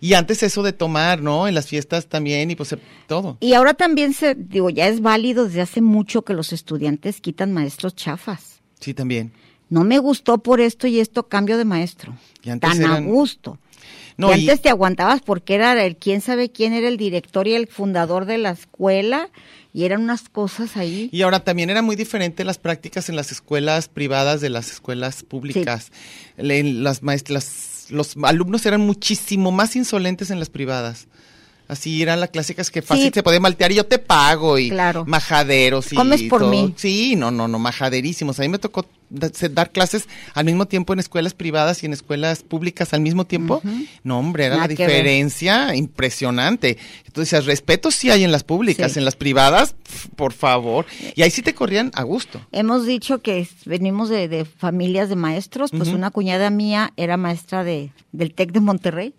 [0.00, 1.46] Y antes eso de tomar, ¿no?
[1.46, 2.74] En las fiestas también y pues
[3.06, 3.36] todo.
[3.40, 7.52] Y ahora también se, digo, ya es válido desde hace mucho que los estudiantes quitan
[7.52, 8.60] maestros chafas.
[8.80, 9.32] Sí, también.
[9.68, 12.16] No me gustó por esto y esto, cambio de maestro.
[12.42, 13.58] Y antes Tan eran- a gusto.
[14.20, 17.48] No, y y- antes te aguantabas porque era el quién sabe quién era el director
[17.48, 19.28] y el fundador de la escuela
[19.72, 21.08] y eran unas cosas ahí.
[21.12, 25.22] Y ahora también era muy diferente las prácticas en las escuelas privadas de las escuelas
[25.22, 25.90] públicas.
[26.36, 31.06] Le- Las maestras, los alumnos eran muchísimo más insolentes en las privadas.
[31.70, 33.10] Así eran las clásicas que fácil Sí.
[33.14, 35.04] se podía maltear y yo te pago y Claro.
[35.06, 36.50] majaderos y Comes por todo.
[36.50, 36.74] mí.
[36.76, 38.38] Sí, no, no, no, majaderísimos.
[38.40, 38.86] A mí me tocó
[39.52, 43.60] dar clases al mismo tiempo en escuelas privadas y en escuelas públicas al mismo tiempo.
[44.04, 44.76] No, hombre, era Nada la ver.
[44.78, 46.76] diferencia impresionante.
[47.06, 48.98] Entonces, respeto sí hay en las públicas, Sí.
[48.98, 49.74] en las privadas,
[50.16, 50.86] por favor.
[51.14, 52.40] Y ahí sí te corrían a gusto.
[52.52, 57.64] Hemos dicho que venimos de, de familias de maestros, pues una cuñada mía era maestra
[57.64, 59.14] de, del TEC de Monterrey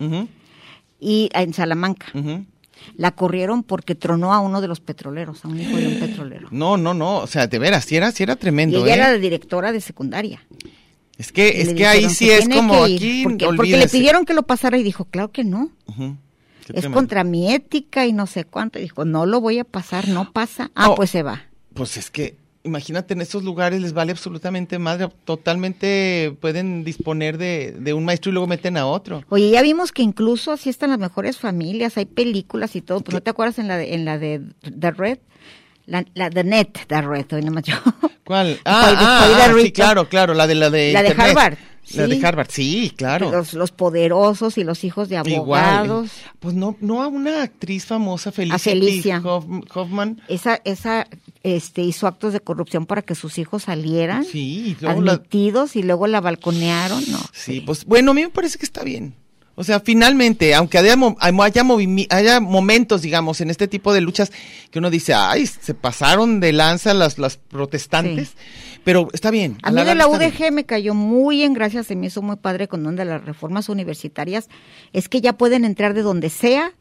[1.02, 2.06] y en Salamanca.
[2.96, 6.48] La corrieron porque tronó a uno de los petroleros, a un hijo de un petrolero.
[6.52, 8.96] No, no, no, o sea, de veras, sí era, sí era Y tremendo, ella ¿eh?
[8.98, 10.42] era la directora de secundaria.
[11.18, 13.76] Es que, Y es que ahí sí "Se es como que ir", aquí, porque, porque
[13.76, 15.70] le pidieron que lo pasara y dijo, claro que no.
[15.88, 16.96] Es tremendo.
[16.96, 18.78] contra mi ética y no sé cuánto.
[18.78, 20.70] Y dijo, no lo voy a pasar, no pasa.
[20.74, 20.94] Ah, Oh.
[20.94, 21.42] pues se va.
[21.74, 27.72] Pues es que, imagínate, en esos lugares les vale absolutamente madre, totalmente pueden disponer de,
[27.72, 29.22] de un maestro y luego meten a otro.
[29.28, 33.00] Oye, ya vimos que incluso así están las mejores familias, hay películas y todo.
[33.00, 34.42] Pues, ¿No te acuerdas en la de, en la de
[34.78, 35.18] The Red?
[35.92, 37.74] La, la de Net, The Red, hoy nomás yo.
[38.24, 38.58] ¿Cuál?
[38.64, 41.36] Ah, de- ah, de ah, sí, claro, claro, la de la de La de internet.
[41.36, 41.58] Harvard,
[41.92, 42.24] La de sí.
[42.24, 43.30] Harvard, sí, claro.
[43.30, 45.84] Los, los poderosos y los hijos de abogados.
[46.06, 46.10] Igual.
[46.40, 49.20] Pues no, no a una actriz famosa, Felicia, A Felicia.
[49.22, 50.22] Hoff- Hoffman.
[50.28, 51.06] Esa, esa
[51.42, 55.76] este, hizo actos de corrupción para que sus hijos salieran Sí, y luego la- admitidos
[55.76, 57.04] y luego la balconearon.
[57.10, 59.14] No, Sí, pues bueno, a mí me parece que está bien.
[59.54, 61.64] O sea, finalmente, aunque haya, haya,
[62.10, 64.32] haya momentos, digamos, en este tipo de luchas
[64.70, 68.32] que uno dice, ay, se pasaron de lanza las, las protestantes,
[68.82, 69.58] pero está bien.
[69.62, 70.32] A mí de la bien.
[70.32, 73.24] UDG me cayó muy en gracia, se me hizo muy padre con una de las
[73.24, 74.48] reformas universitarias,
[74.94, 76.72] es que ya pueden entrar de donde sea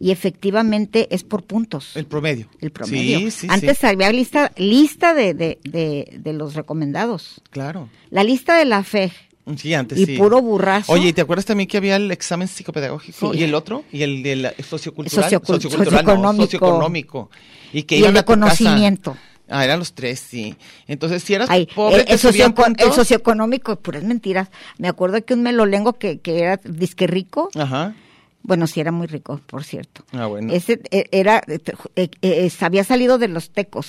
[0.00, 1.94] y efectivamente es por puntos.
[1.94, 2.48] El promedio.
[2.60, 3.18] el promedio.
[3.18, 7.40] Sí, sí, Antes sí, había lista, lista de, de, de, de los recomendados.
[7.50, 7.88] claro.
[8.10, 9.12] La lista de la FEG
[9.58, 10.16] Sí, antes y sí.
[10.16, 10.92] puro burrazo.
[10.92, 13.32] Oye, ¿y te acuerdas también que había el examen psicopedagógico?
[13.32, 13.38] Sí.
[13.38, 13.84] ¿Y el otro?
[13.92, 15.24] ¿Y el de la sociocultural?
[15.30, 16.42] Sociocul- Sociocultural, no, socioeconómico.
[16.44, 17.30] socioeconómico.
[17.72, 18.24] Y que Y el de casa.
[18.24, 19.16] conocimiento.
[19.52, 20.54] Ah, eran los tres, sí.
[20.86, 24.48] Entonces, si eras Ay, pobre, el, te el socioeco- el socioeconómico, puras mentiras.
[24.78, 27.94] Me acuerdo que un melolengo que, que era disque rico, Ajá.
[28.42, 30.02] Bueno, sí era muy rico, por cierto.
[30.12, 30.52] Ah, bueno.
[30.52, 31.60] Ese eh, era, eh,
[31.96, 33.88] eh, eh, había salido de los tecos.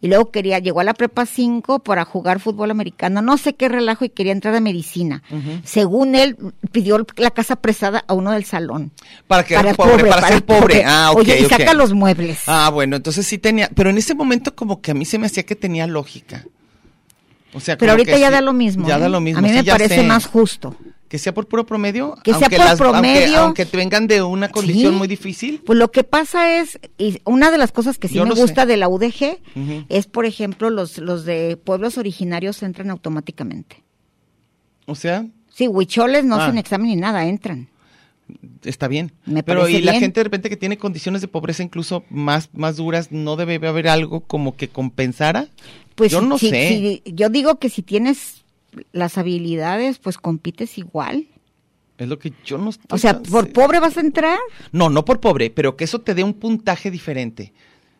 [0.00, 3.68] Y luego quería, llegó a la prepa 5 para jugar fútbol americano, no sé qué
[3.68, 5.22] relajo, y quería entrar a medicina.
[5.64, 6.36] Según él,
[6.70, 8.92] pidió la casa prestada a uno del salón.
[9.26, 10.84] Para que era pobre, para, ser pobre.
[10.84, 12.42] Ah, ok, Oye, y saca los muebles.
[12.46, 15.26] Ah, bueno, entonces sí tenía, pero en ese momento como que a mí se me
[15.26, 16.44] hacía que tenía lógica.
[17.54, 18.88] O sea, Pero ahorita ya sí, da lo mismo.
[18.88, 19.00] Ya ¿eh?
[19.00, 19.38] da lo mismo.
[19.38, 20.02] A mí sí, me parece sé.
[20.02, 20.74] más justo.
[21.12, 22.14] Que sea por puro promedio.
[22.24, 23.38] Que sea aunque por aunque- promedio.
[23.40, 24.98] Aunque, te vengan de una condición Sí.
[24.98, 25.60] muy difícil.
[25.62, 28.62] Pues lo que pasa es, y una de las cosas que sí Yo me gusta
[28.62, 28.68] sé.
[28.68, 29.38] de la UDG
[29.90, 33.82] es, por ejemplo, los, los de pueblos originarios entran automáticamente.
[34.86, 36.46] O sea, Sí, huicholes no Ah.
[36.46, 37.68] hacen examen ni nada, entran.
[38.64, 39.12] está bien.
[39.26, 42.76] Me Pero y la gente de repente que tiene condiciones de pobreza incluso más, más
[42.76, 45.48] duras, ¿no debe haber algo como que compensara?
[45.94, 46.68] Pues Yo no si- sé.
[47.04, 48.41] si- yo digo que si tienes
[48.92, 51.26] las habilidades, pues compites igual.
[51.98, 54.38] Es lo que yo no estoy O sea, por pobre vas a entrar.
[54.72, 57.52] No, no por pobre, pero que eso te dé un puntaje diferente.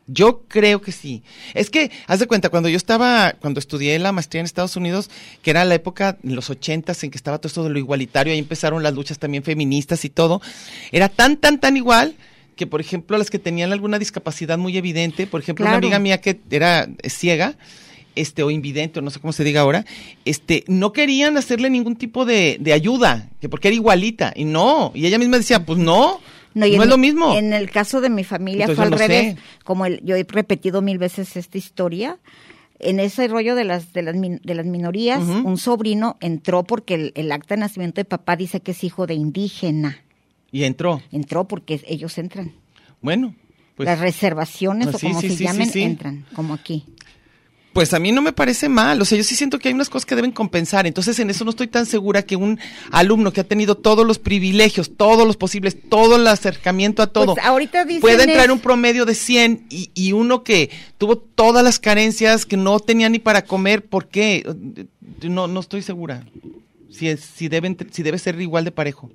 [0.09, 1.23] Yo creo que sí.
[1.55, 5.11] Es que, haz de cuenta, cuando yo estaba, cuando estudié la maestría en Estados Unidos,
[5.43, 8.33] que era la época, en los ochentas, en que estaba todo esto de lo igualitario,
[8.33, 10.43] ahí empezaron las luchas también feministas y todo,
[10.91, 12.17] era tan, tan, tan igual
[12.57, 16.21] que, por ejemplo, las que tenían alguna discapacidad muy evidente, por ejemplo, una amiga mía
[16.21, 17.57] que era ciega,
[18.14, 19.85] este, o invidente, o no sé cómo se diga ahora,
[20.25, 24.92] este, no querían hacerle ningún tipo de, de ayuda, que porque era igualita, y no,
[24.94, 26.20] y ella misma decía, pues no,
[26.55, 27.35] no, es lo mismo.
[27.35, 29.35] En el caso de mi familia Entonces fue al revés.
[29.35, 29.40] sé.
[29.64, 32.18] Como el- yo he repetido mil veces esta historia.
[32.79, 36.94] En ese rollo de las de las, min- de las minorías, un sobrino entró porque
[36.94, 40.03] el, el acta de nacimiento de papá dice que es hijo de indígena.
[40.51, 41.01] Y entró.
[41.12, 42.53] Entró porque ellos entran.
[43.01, 43.35] Bueno,
[43.77, 46.85] pues, Las reservaciones o como sí, se sí, llamen entran, como aquí.
[47.73, 49.01] Pues a mí no me parece mal.
[49.01, 50.87] O sea, yo sí siento que hay unas cosas que deben compensar.
[50.87, 52.59] Entonces, en eso no estoy tan segura que un
[52.91, 57.35] alumno que ha tenido todos los privilegios, todos los posibles, todo el acercamiento a todo,
[57.35, 61.65] Pues ahorita pueda entrar es- un promedio de 100 y, y uno que tuvo todas
[61.65, 64.45] las carencias, que no tenía ni para comer, ¿por qué?
[65.23, 66.27] No, no estoy segura.
[66.91, 69.11] Si, es, si, deben, si debe ser igual de parejo.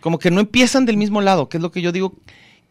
[0.00, 2.14] Como que no empiezan del mismo lado, que es lo que yo digo,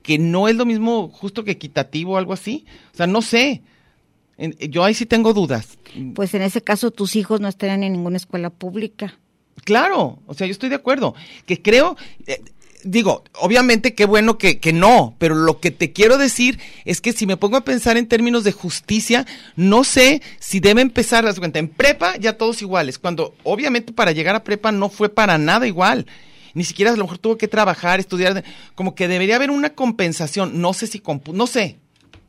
[0.03, 2.65] que no es lo mismo justo que equitativo o algo así.
[2.93, 3.61] O sea, no sé.
[4.37, 5.77] Yo ahí sí tengo dudas.
[6.13, 9.17] Pues en ese caso tus hijos no estarían en ninguna escuela pública.
[9.63, 11.15] Claro, o sea, yo estoy de acuerdo.
[11.45, 11.95] Que creo,
[12.27, 12.41] eh,
[12.83, 17.13] digo, obviamente qué bueno que, que no, pero lo que te quiero decir es que
[17.13, 21.39] si me pongo a pensar en términos de justicia, no sé si debe empezar, las
[21.39, 25.37] cuenta, en prepa ya todos iguales, cuando obviamente para llegar a prepa no fue para
[25.37, 26.05] nada igual.
[26.53, 28.43] Ni siquiera a lo mejor tuvo que trabajar, estudiar,
[28.75, 31.77] como que debería haber una compensación, no sé si, compu- no sé,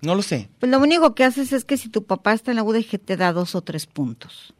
[0.02, 0.48] no lo sé.
[0.60, 3.16] Pues lo único que haces es que si tu papá está en la UDG te
[3.16, 4.52] da dos o tres puntos.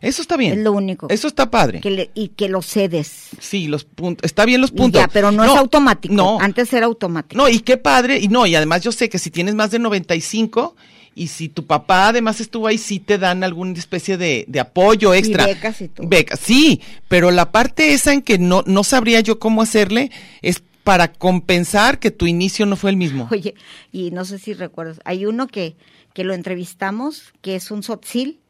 [0.00, 0.58] Eso está bien.
[0.58, 1.06] Es lo único.
[1.08, 1.80] Eso está padre.
[1.80, 3.30] Que le- y que lo cedes.
[3.40, 5.00] Sí, los puntos, está bien los puntos.
[5.00, 6.12] ya, pero no, es automático.
[6.12, 7.40] No, Antes era automático.
[7.40, 9.78] No, y qué padre, y no, y además yo sé que si tienes más de
[9.78, 10.76] 95
[11.14, 15.14] y si tu papá además estuvo ahí, sí te dan alguna especie de, de apoyo
[15.14, 15.46] extra.
[15.46, 16.06] becas y todo.
[16.06, 20.10] Becas, sí, pero la parte esa en que no, no sabría yo cómo hacerle
[20.42, 23.26] es para compensar que tu inicio no fue el mismo.
[23.32, 23.54] Oye,
[23.90, 25.76] y no sé si recuerdas, hay uno que,
[26.12, 28.40] que lo entrevistamos, que es un sotzil,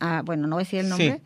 [0.00, 1.22] ah, bueno, no voy a decir el nombre,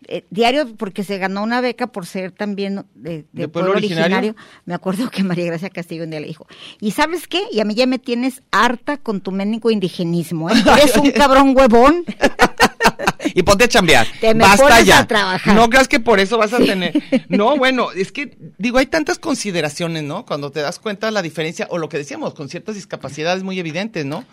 [0.00, 0.04] Sí.
[0.08, 3.72] eh, diario porque se ganó una beca por ser también de, de ¿De pueblo, pueblo
[3.78, 4.04] originario.
[4.16, 4.36] originario?
[4.64, 6.46] Me acuerdo que María Gracia Castillo un día le dijo,
[6.80, 7.42] ¿y sabes qué?
[7.52, 10.54] Y a mí ya me tienes harta con tu ménico indigenismo, ¿eh?
[10.82, 12.04] Eres un cabrón huevón.
[13.34, 14.06] y ponte a chambear.
[14.20, 15.00] Te me Basta pones ya.
[15.00, 15.54] a trabajar.
[15.54, 17.02] No creas que por eso vas a tener.
[17.28, 20.24] No, bueno, es que digo, hay tantas consideraciones, ¿no?
[20.26, 24.04] Cuando te das cuenta la diferencia o lo que decíamos, con ciertas discapacidades muy evidentes,
[24.06, 24.24] ¿no?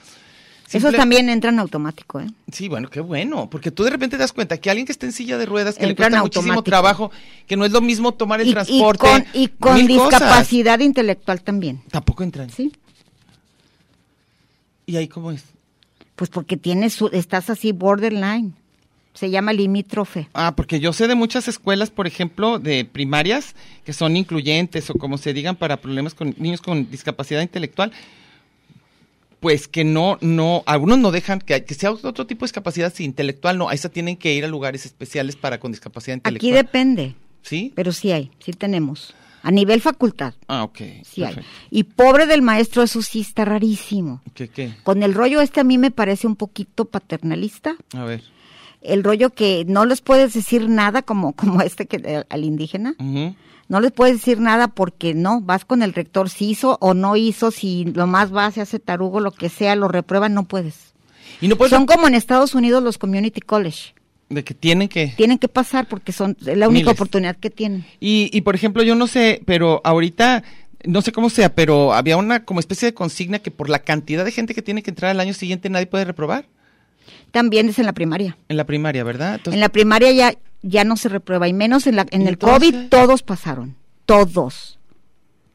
[0.67, 2.25] Eso Simple- también entra en automático, ¿eh?
[2.51, 5.05] Sí, bueno, qué bueno, porque tú de repente te das cuenta que alguien que está
[5.05, 7.11] en silla de ruedas, que le Entra cuesta muchísimo trabajo,
[7.47, 9.05] que no es lo mismo tomar el Y, y transporte.
[9.07, 9.87] con, y con cosas.
[9.87, 12.49] discapacidad intelectual también, Tampoco entran.
[12.49, 12.71] ¿sí?
[14.87, 15.43] ¿Y ahí cómo es?
[16.15, 18.53] Pues porque tienes, su- estás así borderline.
[19.13, 20.27] Se llama limítrofe.
[20.33, 24.93] Ah, porque yo sé de muchas escuelas, por ejemplo, de primarias, que son incluyentes o
[24.95, 27.93] como se digan para problemas con niños con discapacidad intelectual,
[29.39, 33.03] pues que no, no, algunos no dejan que, que sea otro tipo de discapacidad, si
[33.05, 36.65] intelectual no, a esa tienen que ir a lugares especiales para con discapacidad Aquí intelectual.
[36.65, 37.71] depende, ¿Sí?
[37.75, 39.13] pero sí hay, sí tenemos.
[39.45, 40.79] A nivel facultad, Ah, ok.
[41.03, 41.35] sí hay.
[41.69, 44.21] Y pobre del maestro, eso sí está rarísimo.
[44.33, 44.73] ¿Qué, qué?
[44.83, 47.75] Con el rollo este a mí me parece un poquito paternalista.
[47.93, 48.23] A ver.
[48.81, 52.95] El rollo que no les puedes decir nada como, como este que eh, al indígena.
[53.67, 57.15] No les puedes decir nada porque no, vas con el rector, si hizo o no
[57.15, 60.93] hizo, si lo más va, se hace tarugo, lo que sea, lo reprueban, no puedes.
[61.41, 63.94] Y no puedes Son como en Estados Unidos los community college.
[64.29, 66.93] De que tienen que Tienen que pasar porque son es la única Miles.
[66.99, 67.85] oportunidad que tienen.
[67.99, 70.43] y, y por ejemplo yo no sé pero ahorita
[70.85, 74.25] no sé cómo sea pero había una como especie de consigna que por la cantidad
[74.25, 76.45] de gente que tiene que entrar al año siguiente nadie puede reprobar
[77.31, 78.37] También es en la primaria.
[78.49, 80.33] en la primaria verdad Entonces, en la primaria ya,
[80.63, 82.37] ya no se reprueba, y menos en, la, en ¿Y el?
[82.39, 83.75] COVID todos pasaron.
[84.07, 84.79] Todos.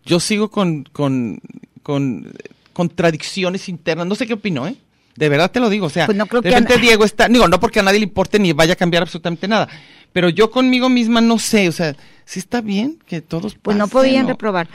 [0.04, 1.40] yo sigo con con
[1.82, 4.76] con eh, contradicciones internas no sé qué opino eh
[5.20, 7.28] de verdad te lo digo o sea Pues no creo de que repente Diego está
[7.28, 9.68] digo no porque a nadie le importe ni vaya a cambiar absolutamente nada
[10.12, 13.86] pero yo conmigo misma no sé o sea sí está bien que todos Pues no
[13.86, 14.30] podían ¿no?
[14.30, 14.68] reprobar.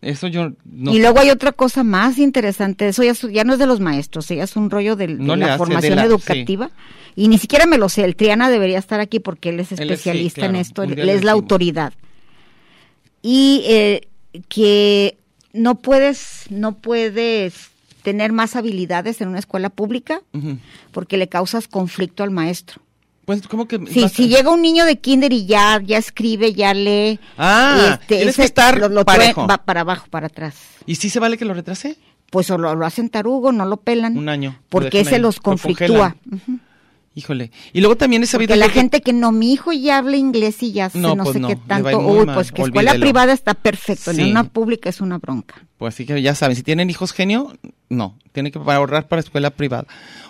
[0.00, 3.66] eso yo no y luego hay otra cosa más interesante, eso ya, no es de
[3.66, 6.70] los maestros, ya es un rollo de, No la hace, formación de la- educativa.
[7.16, 9.78] Y ni siquiera me lo sé, el Triana debería estar aquí porque él es Él
[9.80, 11.92] es- sí, especialista en esto, él, es la autoridad.
[13.22, 14.08] y eh,
[14.48, 15.16] que
[15.52, 17.70] no puedes, no puedes
[18.10, 20.22] tener más habilidades en una escuela pública
[20.92, 22.80] porque le causas conflicto al maestro.
[23.26, 23.78] Pues, ¿cómo que?
[23.90, 27.20] Sí, si llega un niño de kinder y ya, ya escribe, ya lee.
[27.36, 29.46] Ah, tienes que estar lo- lo parejo.
[29.46, 30.54] va para abajo, para atrás.
[30.86, 31.96] ¿Y sí se vale que lo retrase?
[32.30, 34.16] Pues o lo, lo hacen tarugo, no lo pelan.
[34.16, 34.50] Un año.
[34.58, 36.16] Lo Porque ese ahí, los lo conflictúa.
[36.30, 36.60] congelan.
[37.18, 37.50] Híjole.
[37.72, 40.16] Y luego también he sabido Porque la que- gente que no, mi hijo ya habla
[40.16, 41.98] inglés y ya No, no, pues sé no, qué tanto.
[41.98, 43.04] Uy, mal, pues que escuela olvídelo.
[43.10, 44.20] privada está perfecto, Sí.
[44.22, 45.66] en una pública es una bronca.
[45.78, 47.52] Pues así que ya saben, si tienen hijos genio,
[47.88, 49.86] no, tienen que ahorrar para escuela privada.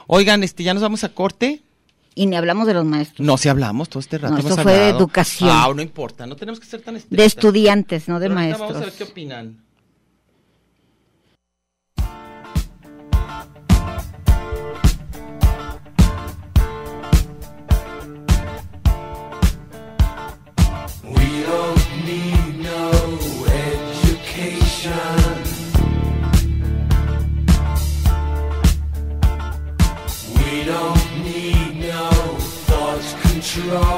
[0.06, 1.60] Oigan, este, ya nos vamos a corte.
[2.14, 3.24] Y ni hablamos de los maestros.
[3.26, 4.32] No, si hablamos todo este rato.
[4.34, 4.98] No, hemos eso fue de hablado.
[4.98, 5.50] educación.
[5.52, 7.26] Ah, no importa, no tenemos que ser tan De estrictas.
[7.26, 8.68] estudiantes, no de Pero maestros.
[8.72, 9.58] Vamos a ver qué opinan.
[33.70, 33.97] wrong.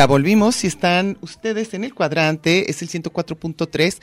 [0.00, 0.56] Ya volvimos.
[0.56, 3.98] Si están ustedes en el cuadrante, es el 104.3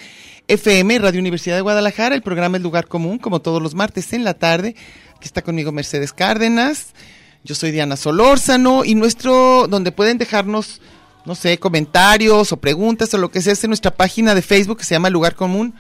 [0.48, 2.14] FM, Radio Universidad de Guadalajara.
[2.14, 4.76] El programa El Lugar Común, como todos los martes en la tarde.
[5.16, 6.94] Aquí está conmigo Mercedes Cárdenas.
[7.44, 8.86] Yo soy Diana Solórzano.
[8.86, 10.82] Y nuestro, donde pueden dejarnos,
[11.26, 14.78] no sé, comentarios o preguntas o lo que sea, es en nuestra página de Facebook
[14.78, 15.74] que se llama Lugar Común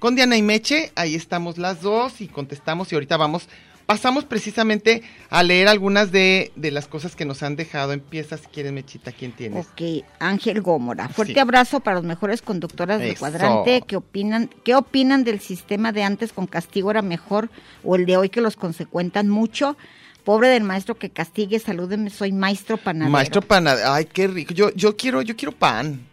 [0.00, 0.90] con Diana y Meche.
[0.96, 2.90] Ahí estamos las dos y contestamos.
[2.90, 3.46] Y ahorita vamos.
[3.90, 7.92] Pasamos precisamente a leer algunas de, de las cosas que nos han dejado.
[7.92, 9.66] Empieza si quieres, Mechita, ¿quién tienes?
[9.66, 11.08] Ok, Ángel Gómora.
[11.08, 11.40] Fuerte Sí.
[11.40, 13.18] abrazo para las mejores conductoras del Eso.
[13.18, 13.82] cuadrante.
[13.84, 17.50] ¿Qué opinan, ¿Qué opinan del sistema de antes con castigo era mejor
[17.82, 19.76] o el de hoy que los consecuentan mucho?
[20.22, 23.10] Pobre del maestro que castigue, salúdenme, soy maestro panadero.
[23.10, 24.54] Maestro panadero, ay, qué rico.
[24.54, 26.06] Yo, yo quiero, yo quiero pan.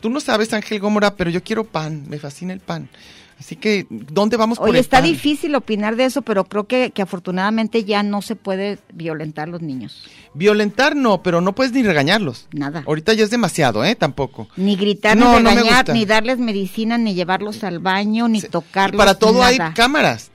[0.00, 2.02] Tú no sabes, Ángel Gómora, pero yo quiero pan.
[2.08, 2.88] Me fascina el pan.
[3.40, 6.90] Así que, ¿dónde vamos por Oye, el está difícil opinar de eso, pero creo que,
[6.90, 10.04] que afortunadamente ya no se puede violentar los niños.
[10.34, 12.48] Violentar no, pero no puedes ni regañarlos.
[12.52, 12.84] Nada.
[12.86, 13.94] Ahorita ya es demasiado, ¿eh?
[13.96, 14.46] Tampoco.
[14.56, 18.46] Ni gritar, No, ni regañar, ni darles medicina, ni llevarlos al baño, ni Sí.
[18.46, 18.98] Y tocarlos.
[18.98, 20.30] para todo hay cámaras.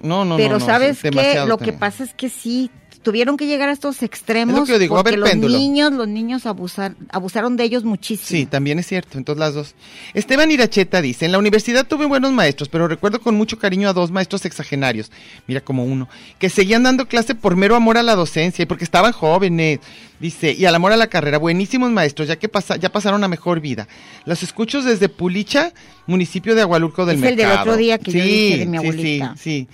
[0.00, 0.58] No, no, Pero no.
[0.58, 1.44] no, ¿sabes es qué?
[1.46, 4.78] Lo que pasa es que sí, tuvieron que llegar a estos extremos Es lo que
[4.78, 5.58] digo, va a porque haber los péndulo.
[5.58, 8.26] niños, los niños abusar, abusaron de ellos muchísimo.
[8.28, 9.74] Sí, también es cierto, entonces las dos.
[10.14, 13.92] Esteban Iracheta dice, en la universidad tuve buenos maestros, pero recuerdo con mucho cariño a
[13.92, 15.10] dos maestros exagenarios,
[15.46, 18.84] mira como uno, que seguían dando clase por mero amor a la docencia y porque
[18.84, 19.80] estaban jóvenes,
[20.20, 23.28] dice, y al amor a la carrera, buenísimos maestros, ya que pasa, ya pasaron a
[23.28, 23.88] mejor vida.
[24.24, 25.72] Los escucho desde Pulicha,
[26.06, 27.62] municipio de Agualurco del Es el del Mercado.
[27.62, 29.34] otro día que yo dije de mi sí, abuelita.
[29.36, 29.68] Sí, sí.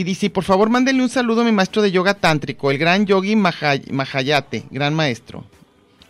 [0.00, 3.04] Y dice, por favor, mándenle un saludo a mi maestro de yoga tántrico, el gran
[3.04, 5.44] yogi Mahay- Mahayate, gran maestro.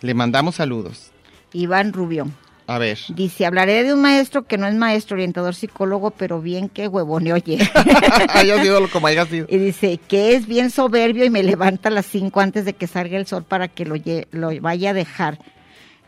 [0.01, 1.11] Le mandamos saludos.
[1.53, 2.29] Iván Rubio.
[2.69, 3.01] A ver.
[3.09, 7.33] Dice, hablaré de un maestro que no es maestro, orientador psicólogo, pero bien que huevone
[7.33, 7.59] oye.
[8.63, 9.49] sido lo como haya sido.
[9.51, 12.87] y dice que es bien soberbio y me levanta a las 5 antes de que
[12.87, 13.97] salga el sol para que lo,
[14.31, 15.41] lo vaya a dejar.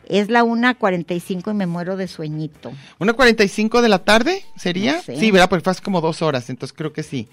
[0.07, 2.71] Es la 1.45 y me muero de sueñito.
[2.99, 4.97] ¿Una 45 de la tarde sería?
[4.97, 5.17] No sé.
[5.17, 5.49] Sí, ¿verdad?
[5.49, 7.27] Porque fue hace como dos horas, entonces creo que sí.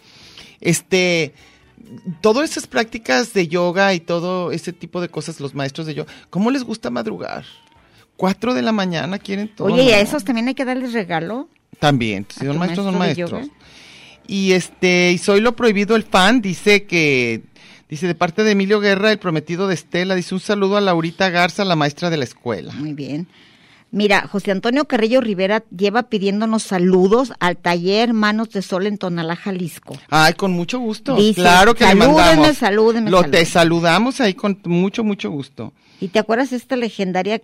[0.61, 1.35] Este,
[2.21, 6.13] todas esas prácticas de yoga y todo ese tipo de cosas, los maestros de yoga,
[6.31, 7.45] ¿cómo les gusta madrugar?
[8.17, 9.69] Cuatro de la mañana quieren todo.
[9.73, 11.49] Oye, ¿y a esos también hay que darles regalo?
[11.79, 13.61] También, si ¿A son maestros, son maestro de maestros.
[14.27, 17.43] Y este, y soy lo prohibido el fan, dice que,
[17.89, 21.31] dice de parte de Emilio Guerra, el prometido de Estela, dice un saludo a Laurita
[21.31, 22.73] Garza, la maestra de la escuela.
[22.75, 23.27] Muy bien.
[23.93, 29.35] Mira, José Antonio Carrillo Rivera lleva pidiéndonos saludos al taller Manos de Sol en Tonalá,
[29.35, 29.99] Jalisco.
[30.11, 31.17] Ay, con mucho gusto.
[31.17, 32.57] Dice, claro que le "Salúdenme, mandamos.
[32.57, 33.47] salúdenme, Lo te salúdenme".
[33.47, 35.73] saludamos ahí con mucho, mucho gusto.
[36.01, 37.41] ¿Y te acuerdas esta legendaria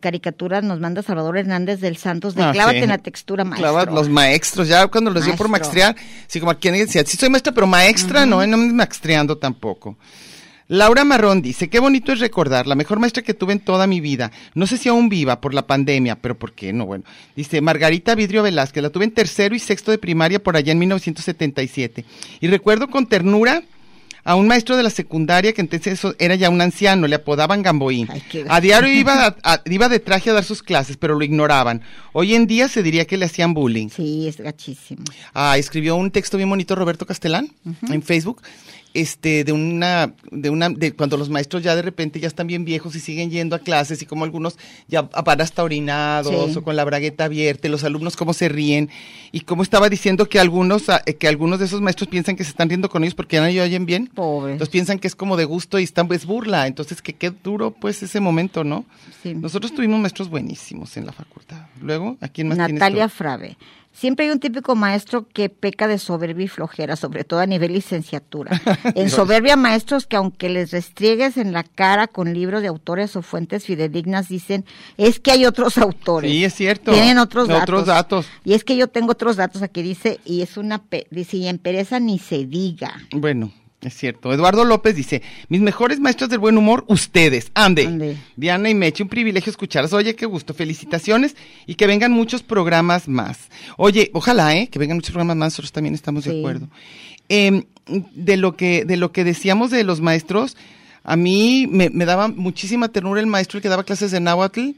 [0.00, 2.82] caricatura nos manda Salvador Hernández del Santos de Ah, Clávate sí.
[2.84, 3.70] en la textura maestro?
[3.70, 5.94] Clava- los maestros, ya cuando les dio por maestrear,
[6.26, 9.96] sí, como quien decía, sí soy maestra, pero maestra, no, no me maestreando tampoco.
[10.72, 14.00] Laura Marrón dice, qué bonito es recordar, la mejor maestra que tuve en toda mi
[14.00, 14.30] vida.
[14.54, 16.86] No sé si aún viva por la pandemia, pero ¿por qué no?
[16.86, 17.04] Bueno,
[17.34, 20.78] dice Margarita Vidrio Velázquez, la tuve en tercero y sexto de primaria por allá en
[20.78, 22.04] 1977.
[22.40, 23.64] Y recuerdo con ternura
[24.22, 27.62] a un maestro de la secundaria que entonces eso era ya un anciano, le apodaban
[27.62, 28.06] Gamboín.
[28.10, 31.14] Ay, qué A diario iba, a- a- iba de traje a dar sus clases, pero
[31.18, 31.80] lo ignoraban.
[32.12, 33.88] Hoy en día se diría que le hacían bullying.
[33.88, 35.02] Sí, es gachísimo.
[35.34, 37.50] Ah, escribió un texto bien bonito Roberto Castelán
[37.88, 38.42] en Facebook,
[38.94, 42.64] este, de una, de una, de cuando los maestros ya de repente ya están bien
[42.64, 44.56] viejos y siguen yendo a clases y como algunos
[44.88, 46.58] ya van hasta orinados Sí.
[46.58, 48.90] o con la bragueta abierta, y los alumnos cómo se ríen
[49.32, 52.44] y cómo estaba diciendo que algunos, ah, eh, que algunos de esos maestros piensan que
[52.44, 54.08] se están riendo con ellos porque ya no oyen bien.
[54.08, 54.52] Pobre.
[54.52, 56.66] Entonces piensan que es como de gusto y están, es burla.
[56.66, 58.84] Entonces, que qué duro, pues, ese momento, ¿no?
[59.22, 59.34] Sí.
[59.34, 61.66] Nosotros tuvimos maestros buenísimos en la facultad.
[61.80, 63.08] Luego, ¿a quién más Natalia?
[63.08, 63.56] Frave.
[63.92, 67.72] Siempre hay un típico maestro que peca de soberbia y flojera, sobre todo a nivel
[67.72, 68.60] licenciatura.
[68.94, 73.22] En soberbia, maestros que aunque les restriegues en la cara con libros de autores o
[73.22, 74.64] fuentes fidedignas, dicen,
[74.96, 76.30] es que hay otros autores.
[76.30, 76.92] Sí, es cierto.
[76.92, 77.62] Tienen otros datos.
[77.64, 78.26] Otros datos.
[78.44, 81.48] Y es que yo tengo otros datos aquí, dice, y es una, pe- dice, y
[81.48, 82.94] en pereza ni se diga.
[83.12, 83.52] Bueno,
[83.82, 84.32] es cierto.
[84.32, 87.50] Eduardo López dice, mis mejores maestros del buen humor, ustedes.
[87.54, 87.86] Ande.
[87.86, 88.16] Ande.
[88.36, 89.92] Diana y Meche, un privilegio escucharlas.
[89.92, 90.52] Oye, qué gusto.
[90.54, 91.34] Felicitaciones
[91.66, 93.48] y que vengan muchos programas más.
[93.78, 94.68] Oye, ojalá, ¿eh?
[94.68, 95.46] Que vengan muchos programas más.
[95.52, 96.68] Nosotros también estamos de acuerdo.
[97.28, 97.64] Em,
[98.14, 100.56] de lo que, de lo que decíamos de los maestros,
[101.04, 104.70] a mí me, me daba muchísima ternura el maestro el que daba clases de náhuatl.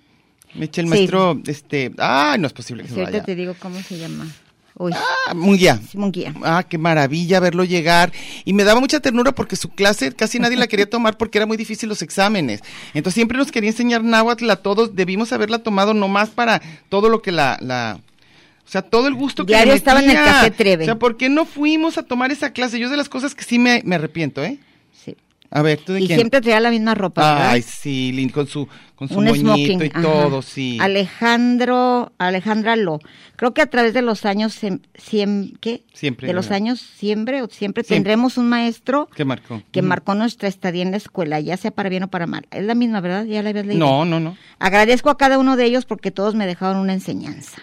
[0.54, 0.90] Meche, el Sí.
[0.90, 3.24] maestro, este, ay, no es posible que se vaya.
[3.24, 4.26] te digo cómo se llama.
[4.74, 5.78] Uy, Ah, Munguía.
[5.90, 6.34] Simón Guía.
[6.42, 8.12] Ah, qué maravilla verlo llegar.
[8.44, 11.46] Y me daba mucha ternura porque su clase casi nadie la quería tomar porque era
[11.46, 12.62] muy difícil los exámenes.
[12.94, 14.94] Entonces siempre nos quería enseñar náhuatl a todos.
[14.96, 17.58] Debimos haberla tomado nomás para todo lo que la...
[17.60, 17.98] la
[18.64, 20.16] o sea, todo el gusto que Diario estaba en el.
[20.16, 20.84] Café Treve.
[20.84, 22.78] O sea, ¿por qué no fuimos a tomar esa clase?
[22.78, 24.58] Yo es de las cosas que sí me, me arrepiento, ¿eh?
[25.52, 25.58] Sí.
[25.58, 26.18] A ver, ¿tú de Y quién?
[26.18, 27.20] siempre traía la misma ropa.
[27.34, 27.50] ¿verdad?
[27.50, 30.00] Ay, sí, Lin, con su, con su un moñito smoking y ajá.
[30.02, 30.78] todo, sí.
[30.80, 33.00] Alejandro Alejandra Lo
[33.36, 35.84] creo que a través de los años sem- siem- ¿qué?
[35.92, 36.56] Siempre, de los ¿verdad?
[36.56, 37.84] años siempre o siempre, Siempre.
[37.96, 39.62] tendremos un maestro ¿Qué marcó?
[39.72, 42.64] que marcó nuestra estadía en la escuela ya sea para bien o para mal es
[42.64, 44.36] la misma verdad ya la habías leído No, no, no.
[44.58, 47.60] agradezco a cada uno de ellos porque todos me dejaron una enseñanza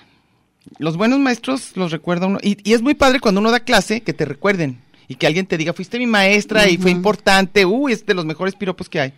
[0.78, 2.40] Los buenos maestros los recuerda uno.
[2.42, 4.80] Y, y es muy padre cuando uno da clase que te recuerden.
[5.10, 7.66] Y que alguien te diga, fuiste mi maestra y fue importante.
[7.66, 9.14] Uy, es de los mejores piropos que hay.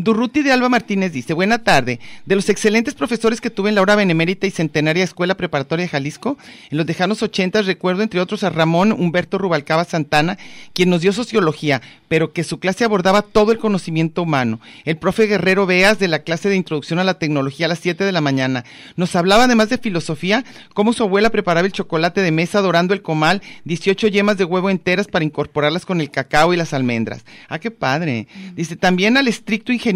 [0.00, 1.98] Durruti de Alba Martínez dice, buena tarde.
[2.24, 5.88] De los excelentes profesores que tuve en la hora benemérita y centenaria Escuela Preparatoria de
[5.88, 6.38] Jalisco,
[6.70, 10.38] en los lejanos ochentas recuerdo entre otros a Ramón Humberto Rubalcaba Santana,
[10.72, 14.60] quien nos dio sociología, pero que su clase abordaba todo el conocimiento humano.
[14.84, 18.04] El profe Guerrero Beas de la clase de introducción a la tecnología a las 7
[18.04, 18.64] de la mañana.
[18.94, 20.44] Nos hablaba además de filosofía,
[20.74, 24.70] cómo su abuela preparaba el chocolate de mesa dorando el comal, 18 yemas de huevo
[24.70, 27.24] enteras para incorporarlas con el cacao y las almendras.
[27.48, 28.28] Ah, qué padre.
[28.54, 29.87] Dice también al estricto ingeniero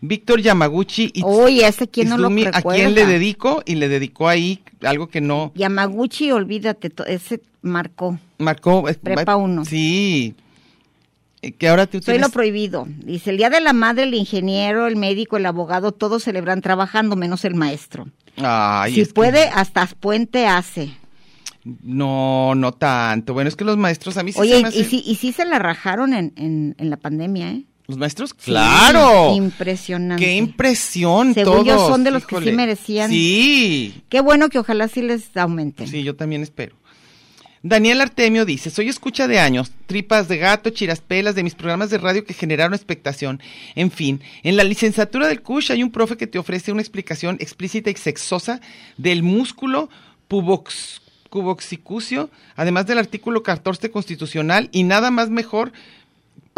[0.00, 2.82] Víctor Yamaguchi y Uy, ese quién no lo a recuerda.
[2.82, 8.84] quien le dedico y le dedicó ahí algo que no Yamaguchi olvídate ese marcó marcó.
[9.02, 9.64] Prepa uno.
[9.64, 10.34] Sí.
[11.42, 12.22] Eh, Que ahora tú Soy tienes...
[12.22, 12.86] lo prohibido.
[13.04, 17.16] Dice, el día de la madre, el ingeniero, el médico, el abogado, todos celebran trabajando,
[17.16, 18.06] menos el maestro.
[18.36, 20.90] Ay, si que- puede, hasta puente hace.
[21.82, 23.34] No, no tanto.
[23.34, 25.14] Bueno, es que los maestros a mí sí Oye, se y, me y sí, y
[25.16, 27.64] sí se la rajaron en, en, en la pandemia, ¿eh?
[27.88, 28.34] ¿Los maestros?
[28.38, 29.32] Sí, ¡Claro!
[29.34, 30.22] impresionante.
[30.22, 31.88] ¡Qué impresión Según yo, todos!
[31.88, 33.10] son de los que sí merecían.
[33.10, 35.88] Sí, Qué bueno que ojalá sí les aumenten.
[35.88, 36.76] sí, yo también espero.
[37.62, 41.96] Daniel Artemio dice, soy escucha de años, tripas de gato, chiraspelas de mis programas de
[41.96, 43.40] radio que generaron expectación.
[43.74, 47.38] En fin, en la licenciatura del CUSH hay un profe que te ofrece una explicación
[47.40, 48.60] explícita y sexosa
[48.98, 49.88] del músculo
[50.28, 55.72] pubox, cuboxicucio, además del artículo 14 constitucional y nada más mejor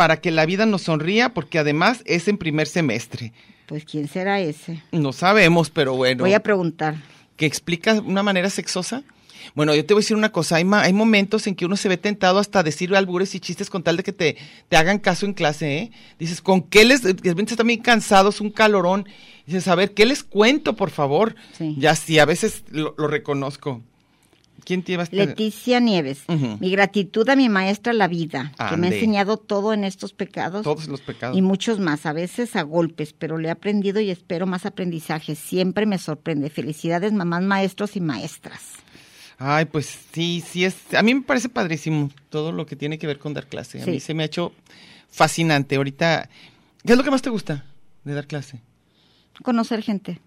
[0.00, 3.34] para que la vida nos sonría porque además es en primer semestre.
[3.66, 4.82] Pues, ¿quién será ese?
[4.92, 6.24] No sabemos, pero bueno.
[6.24, 6.94] Voy a preguntar.
[7.36, 9.02] que explica de una manera sexosa.
[9.54, 11.76] Bueno, yo te voy a decir una cosa, hay, ma- hay momentos en que uno
[11.76, 14.38] se ve tentado hasta decir albures y chistes con tal de que te,
[14.70, 15.90] te hagan caso en clase, ¿eh?
[16.18, 19.06] Dices, ¿con qué les, de repente están bien cansados, un calorón?
[19.44, 21.34] Dices, a ver, ¿qué les cuento, por favor?
[21.58, 21.74] Sí.
[21.78, 23.82] Ya sí, a veces lo, lo reconozco.
[24.70, 24.96] ¿Quién te?
[25.16, 26.22] Leticia Nieves.
[26.60, 30.62] Mi gratitud a mi maestra la vida, que me ha enseñado todo en estos pecados.
[30.62, 31.36] Todos los pecados.
[31.36, 35.34] Y muchos más, a veces a golpes, pero le he aprendido y espero más aprendizaje.
[35.34, 36.50] Siempre me sorprende.
[36.50, 38.60] Felicidades, mamás, maestros y maestras.
[39.38, 40.76] Ay, pues sí, sí es.
[40.94, 43.82] A mí me parece padrísimo todo lo que tiene que ver con dar clase.
[43.82, 43.90] A Sí.
[43.90, 44.52] mí se me ha hecho
[45.10, 45.74] fascinante.
[45.74, 46.28] Ahorita,
[46.86, 47.64] ¿qué es lo que más te gusta
[48.04, 48.60] de dar clase?
[49.42, 50.20] Conocer gente,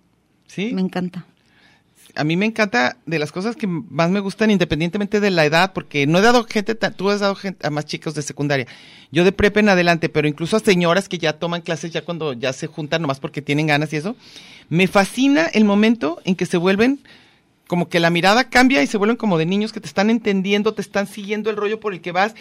[0.48, 0.72] Sí.
[0.74, 1.26] me encanta.
[2.16, 5.74] A mí me encanta de las cosas que más me gustan independientemente de la edad,
[5.74, 8.68] porque no he dado gente, tú has dado gente a más chicos de secundaria,
[9.12, 12.34] yo de prepa en adelante, pero incluso a señoras que ya toman clases ya cuando
[12.34, 14.16] ya se juntan nomás porque tienen ganas y eso,
[14.70, 16.99] me fascina el momento en que se vuelven
[17.68, 20.74] como que la mirada cambia y se vuelven como de niños que te están entendiendo,
[20.74, 22.36] te están siguiendo el rollo por el que vas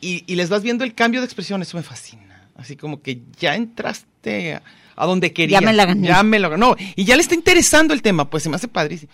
[0.00, 2.48] y, y les vas viendo el cambio de expresión, eso me fascina.
[2.60, 4.62] Así como que ya entraste a,
[5.02, 5.62] a donde querías.
[5.62, 6.06] me la gané.
[6.08, 6.76] Ya me lo ganó.
[6.96, 9.10] Y ya le está interesando el tema, pues se me hace padrísimo.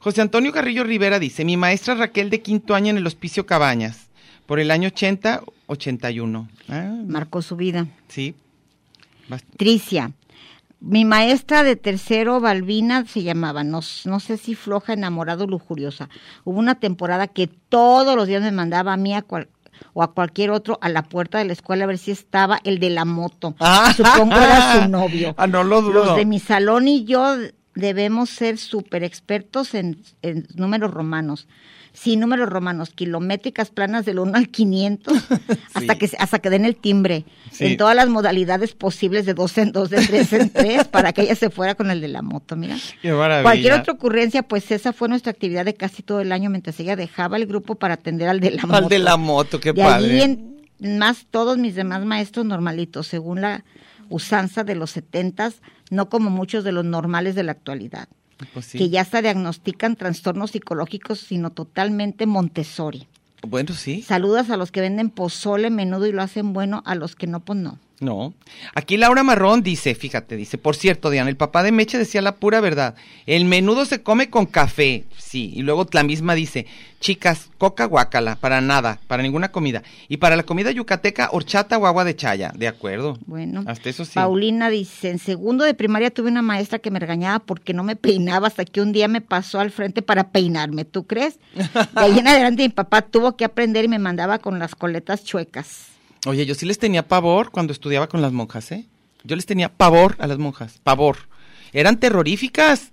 [0.00, 4.08] José Antonio Carrillo Rivera dice, mi maestra Raquel de quinto año en el Hospicio Cabañas,
[4.46, 6.48] por el año 80-81.
[6.68, 7.86] Ah, Marcó su vida.
[8.08, 8.34] sí.
[9.28, 10.10] Bast- Tricia.
[10.80, 16.08] Mi maestra de tercero, Balbina, se llamaba, no, no sé si floja, enamorado, lujuriosa.
[16.42, 19.48] Hubo una temporada que todos los días me mandaba a mí a cual-
[19.92, 22.78] o a cualquier otro a la puerta de la escuela a ver si estaba el
[22.78, 23.54] de la moto.
[23.60, 23.92] Ah.
[23.96, 25.34] Supongo era su novio.
[25.36, 26.04] Ah, no lo dudo.
[26.04, 27.36] Los de mi salón y yo
[27.74, 31.46] debemos ser súper expertos en, en números romanos.
[31.94, 35.14] Sí, números romanos, kilométricas planas del 1 al 500,
[35.74, 37.66] hasta, que, se- hasta que den el timbre, Sí.
[37.66, 41.22] en todas las modalidades posibles, de dos en dos, de tres en tres, para que
[41.22, 42.76] ella se fuera con el de la moto, mira.
[43.02, 43.42] Qué maravilla.
[43.42, 46.96] Cualquier otra ocurrencia, pues esa fue nuestra actividad de casi todo el año, mientras ella
[46.96, 48.74] dejaba el grupo para atender al de la moto.
[48.76, 50.06] Al de la moto, qué de padre.
[50.22, 53.64] allí en más todos mis demás maestros normalitos, según la
[54.08, 58.08] usanza de los setentas, no como muchos de los normales de la actualidad,
[58.52, 58.78] Pues sí.
[58.78, 63.06] que ya hasta diagnostican trastornos psicológicos, sino totalmente Montessori.
[63.46, 64.02] Bueno, sí.
[64.02, 67.40] Saludas a los que venden pozole, menudo y lo hacen bueno, a los que no,
[67.40, 67.78] pues no.
[68.02, 68.34] No.
[68.74, 72.34] Aquí Laura Marrón dice, fíjate, dice, por cierto, Diana, el papá de Meche decía la
[72.34, 72.96] pura verdad.
[73.26, 75.04] El menudo se come con café.
[75.16, 75.52] Sí.
[75.54, 76.66] Y luego la misma dice,
[76.98, 79.84] chicas, coca guácala, para nada, para ninguna comida.
[80.08, 82.52] Y para la comida yucateca, horchata o agua de chaya.
[82.56, 83.18] De acuerdo.
[83.26, 84.14] Bueno, Hasta eso sí.
[84.14, 87.94] Paulina dice, en segundo de primaria tuve una maestra que me regañaba porque no me
[87.94, 91.38] peinaba hasta que un día me pasó al frente para peinarme, ¿tú crees?
[91.54, 95.22] De ahí en adelante mi papá tuvo que aprender y me mandaba con las coletas
[95.22, 95.92] chuecas.
[96.26, 98.86] Oye, yo sí les tenía pavor cuando estudiaba con las monjas, ¿eh?
[99.24, 101.16] Yo les tenía pavor a las monjas, pavor.
[101.72, 102.92] Eran terroríficas.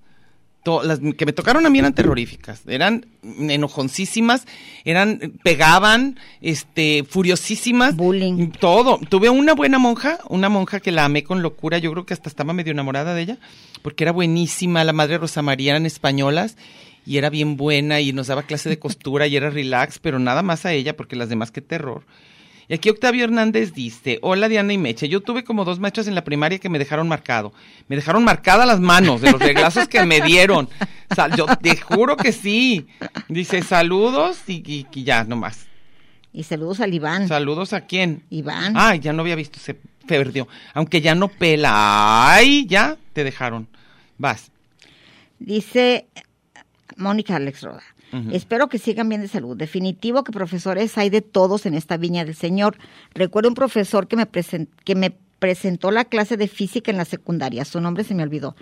[0.64, 2.62] To- las que me tocaron a mí eran terroríficas.
[2.68, 4.46] Eran enojoncísimas,
[4.84, 7.96] eran pegaban, este, furiosísimas.
[7.96, 8.52] Bullying.
[8.60, 9.00] Todo.
[9.10, 11.78] Tuve una buena monja, una monja que la amé con locura.
[11.78, 13.38] Yo creo que hasta estaba medio enamorada de ella,
[13.82, 14.84] porque era buenísima.
[14.84, 16.58] La madre Rosa María eran españolas
[17.06, 20.42] y era bien buena y nos daba clase de costura y era relax, pero nada
[20.44, 22.04] más a ella, porque las demás qué terror.
[22.70, 26.14] Y aquí Octavio Hernández dice, hola Diana y Meche, yo tuve como dos maestras en
[26.14, 27.52] la primaria que me dejaron marcado.
[27.88, 30.70] Me dejaron marcadas las manos de los reglazos que me dieron.
[31.10, 32.86] O sea, yo te juro que sí.
[33.28, 35.66] Dice, saludos y, y- y ya, nomás.
[36.32, 37.28] Y saludos al Iván.
[37.28, 38.22] Saludos a quién.
[38.30, 38.74] Iván.
[38.78, 39.74] Ay, ya no había visto, se
[40.06, 40.48] perdió.
[40.76, 42.32] Aunque ya no pela.
[42.36, 43.68] Ay, ya te dejaron.
[44.20, 44.52] Vas.
[45.40, 46.06] Dice
[46.98, 47.82] Mónica Alex Roda.
[48.32, 49.56] Espero que sigan bien de salud.
[49.56, 52.78] Definitivo que profesores hay de todos en esta viña del Señor.
[53.14, 57.06] Recuerdo un profesor que me, presen- que me presentó la clase de física en la
[57.06, 57.66] secundaria.
[57.66, 58.56] Su nombre se me olvidó.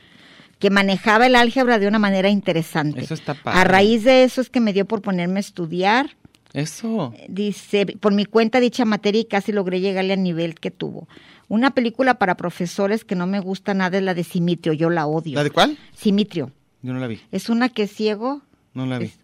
[0.60, 3.02] Que manejaba el álgebra de una manera interesante.
[3.02, 3.60] Eso está padre.
[3.60, 6.18] A raíz de eso es que me dio por ponerme a estudiar
[6.54, 7.14] Eso.
[7.30, 11.08] Dice, por mi cuenta dicha materia y casi logré llegarle al nivel que tuvo.
[11.48, 15.06] Una película para profesores que no me gusta nada es la de Simitrio, yo la
[15.08, 15.36] odio.
[15.36, 15.78] ¿La de cuál?
[15.94, 16.52] Simitrio.
[16.82, 17.20] Yo no la vi.
[17.32, 18.42] Es una que es ciego,
[18.78, 19.06] No la vi.
[19.06, 19.20] es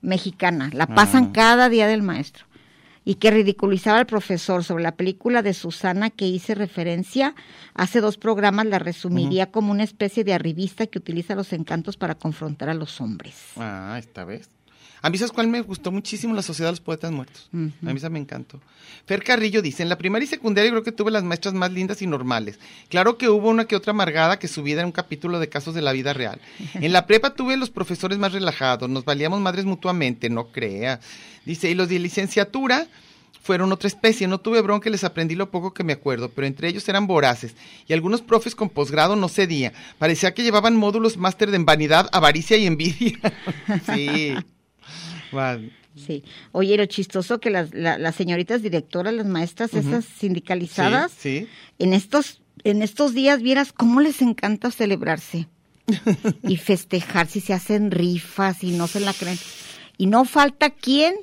[0.00, 1.30] mexicana, la pasan Ah.
[1.32, 2.44] cada día del maestro.
[3.04, 7.34] Y que ridiculizaba al profesor sobre la película de Susana que hice referencia
[7.74, 12.14] hace dos programas, la resumiría como una especie de arribista que utiliza los encantos para
[12.16, 13.34] confrontar a los hombres.
[13.56, 14.48] Ah, esta vez.
[15.02, 16.34] A mí, ¿sabes cuál me gustó muchísimo?
[16.34, 17.48] La Sociedad de los Poetas Muertos.
[17.52, 18.60] A mí esa me encantó.
[19.06, 22.02] Fer Carrillo dice, en la primaria y secundaria creo que tuve las maestras más lindas
[22.02, 22.58] y normales.
[22.88, 25.74] Claro que hubo una que otra amargada que su vida era un capítulo de casos
[25.74, 26.40] de la vida real.
[26.74, 31.00] En la prepa tuve los profesores más relajados, nos valíamos madres mutuamente, no crea.
[31.44, 32.86] Dice, y los de licenciatura
[33.46, 36.68] fueron otra especie, no tuve bronca, les aprendí lo poco que me acuerdo, pero entre
[36.68, 37.54] ellos eran voraces
[37.86, 39.72] y algunos profes con posgrado no cedía.
[39.98, 43.18] Parecía que llevaban módulos máster de en vanidad, avaricia y envidia.
[43.94, 44.34] sí.
[45.96, 46.22] Sí.
[46.52, 51.48] Oye, lo chistoso que las, la- las señoritas directoras, las maestras, esas sindicalizadas, Sí, sí.
[51.78, 55.48] en estos, en estos días vieras cómo les encanta celebrarse
[56.42, 59.38] y festejar si se hacen rifas y no se la creen.
[59.98, 61.14] Y no falta quién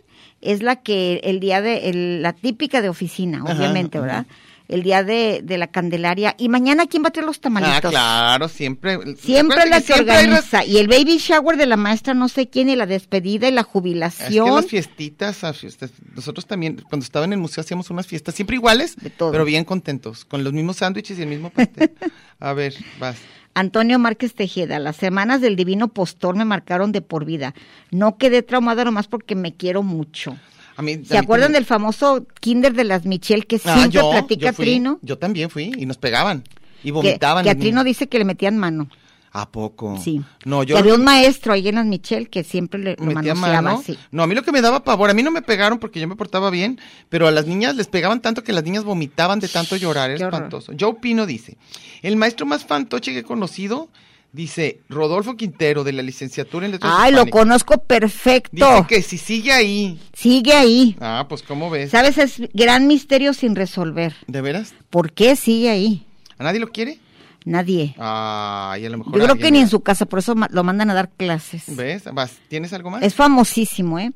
[0.42, 4.08] es la que el día de, el- la típica de oficina, obviamente, ajá.
[4.08, 4.26] ¿verdad?
[4.74, 6.36] El día de, de la Candelaria.
[6.40, 7.92] Y mañana quién va a traer los Ah, tamalitos.
[7.92, 8.98] claro, siempre.
[9.18, 10.66] Siempre la que siempre hay organiza.
[10.66, 13.62] Y el baby shower de la maestra no sé quién, y la despedida y la
[13.62, 14.56] Es que jubilación.
[14.56, 18.56] las fiestitas, ah, fiestas, nosotros también, cuando estaba en el museo hacíamos unas fiestas, siempre
[18.56, 19.32] iguales, De todo.
[19.32, 21.92] pero bien contentos, con los mismos sándwiches y el mismo pastel.
[22.40, 23.18] A ver, vas.
[23.56, 27.54] Antonio Márquez Tejeda, las semanas del Divino Postor me marcaron de por vida.
[27.92, 30.36] No quedé traumada nomás porque me quiero mucho.
[30.76, 31.62] A mí, ¿Se a mí acuerdan también.
[31.62, 35.00] del famoso Kinder de las Michelle que Ah, siempre yo, platica yo fui, Trino?
[35.02, 36.44] Yo también fui y nos pegaban
[36.84, 37.44] y vomitaban.
[37.44, 38.90] que a Trino dice que le metían mano.
[39.36, 40.00] ¿A poco?
[40.00, 40.22] Sí.
[40.46, 43.34] No, Y yo había un maestro ahí en las Michelle que siempre le lo metía
[43.34, 43.82] mano.
[44.12, 46.08] No, a mí lo que me daba pavor, a mí no me pegaron porque yo
[46.08, 49.48] me portaba bien, pero a las niñas les pegaban tanto que las niñas vomitaban de
[49.48, 50.72] tanto llorar, era espantoso.
[50.80, 51.58] Joe Pino dice,
[52.04, 53.90] el maestro más fantoche que he conocido,
[54.34, 58.50] dice Rodolfo Quintero de la licenciatura en letras Ay, lo conozco perfecto.
[58.52, 60.00] Dice que si sigue ahí.
[60.14, 60.98] Sigue ahí.
[61.00, 61.92] Ah, pues ¿cómo ves?
[61.92, 62.18] ¿Sabes?
[62.18, 64.14] Es gran misterio sin resolver.
[64.28, 64.74] ¿De veras?
[64.90, 66.06] ¿Por qué sigue ahí?
[66.38, 67.00] ¿A nadie lo quiere?
[67.46, 67.96] Nadie.
[67.98, 70.90] Ay, a lo mejor Yo creo que ni en su casa, por eso lo mandan
[70.90, 71.64] a dar clases.
[71.68, 72.04] ¿Ves?
[72.14, 73.04] Vas, ¿Tienes algo más?
[73.04, 74.12] Es famosísimo, ¿eh?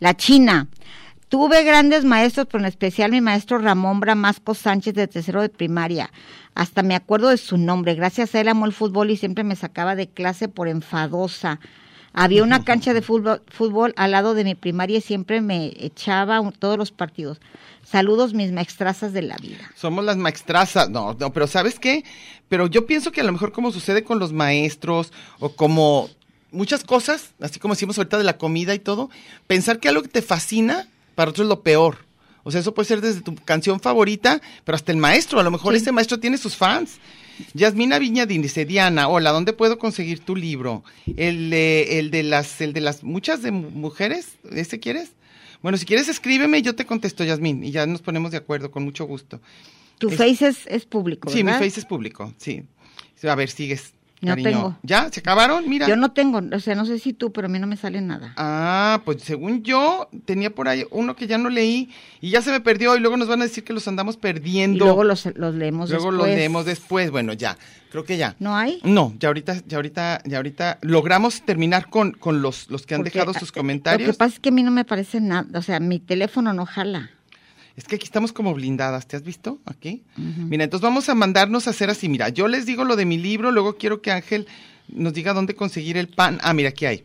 [0.00, 0.68] La China.
[1.32, 6.10] Tuve grandes maestros, pero en especial mi maestro Ramón Bramasco Sánchez de tercero de primaria.
[6.54, 7.94] Hasta me acuerdo de su nombre.
[7.94, 11.58] Gracias a él amo el fútbol y siempre me sacaba de clase por enfadosa.
[12.12, 16.38] Había una cancha de fútbol, fútbol al lado de mi primaria y siempre me echaba
[16.40, 17.40] un- todos los partidos.
[17.82, 19.70] Saludos mis maestrazas de la vida.
[19.74, 20.90] Somos las maestrazas.
[20.90, 22.04] No, no, pero ¿sabes qué?
[22.50, 26.10] Pero yo pienso que a lo mejor como sucede con los maestros o como
[26.50, 29.08] muchas cosas, así como decimos ahorita de la comida y todo,
[29.46, 31.98] pensar que algo que te fascina, para otros es lo peor.
[32.44, 35.38] O sea, eso puede ser desde tu canción favorita, pero hasta el maestro.
[35.38, 36.98] A lo mejor ese maestro tiene sus fans.
[37.54, 40.82] Yasmina Viñadín dice, Diana, hola, ¿dónde puedo conseguir tu libro?
[41.16, 45.12] El, de- el de las, el de las muchas de mu- mujeres, ¿ese quieres?
[45.62, 48.70] Bueno, si quieres escríbeme y yo te contesto, Yasmín, y ya nos ponemos de acuerdo,
[48.72, 49.40] con mucho gusto.
[49.98, 52.64] Tu Es- face es, es público, Sí, mi face es público, sí.
[53.14, 53.94] Sí, A ver, sigues.
[54.22, 54.50] No cariño.
[54.50, 54.78] tengo.
[54.82, 55.10] ¿Ya?
[55.12, 55.68] ¿Se acabaron?
[55.68, 55.86] Mira.
[55.88, 58.00] Yo no tengo, o sea, no sé si tú, pero a mí no me sale
[58.00, 58.32] nada.
[58.36, 62.50] Ah, pues según yo, tenía por ahí uno que ya no leí y ya se
[62.52, 64.84] me perdió y luego nos van a decir que los andamos Y perdiendo.
[64.84, 66.28] luego los, los leemos Luego después.
[66.28, 67.10] los leemos después.
[67.10, 67.58] Bueno, ya,
[67.90, 68.36] creo que ya.
[68.38, 68.80] ¿No hay?
[68.84, 73.00] No, ya ahorita, ya ahorita, ya ahorita logramos terminar con, con los, los que han
[73.02, 74.10] Porque, dejado ah, sus Lo comentarios.
[74.12, 76.64] que pasa es que a mí no me parece nada, o sea, mi teléfono no
[76.64, 77.10] jala.
[77.76, 79.58] Es que aquí estamos como blindadas, ¿te has visto?
[79.64, 80.02] Aquí.
[80.16, 82.08] Mira, entonces vamos a mandarnos a hacer así.
[82.08, 84.46] Mira, yo les digo lo de mi libro, luego quiero que Ángel
[84.88, 86.38] nos diga dónde conseguir el pan.
[86.42, 87.04] Ah, mira, aquí hay.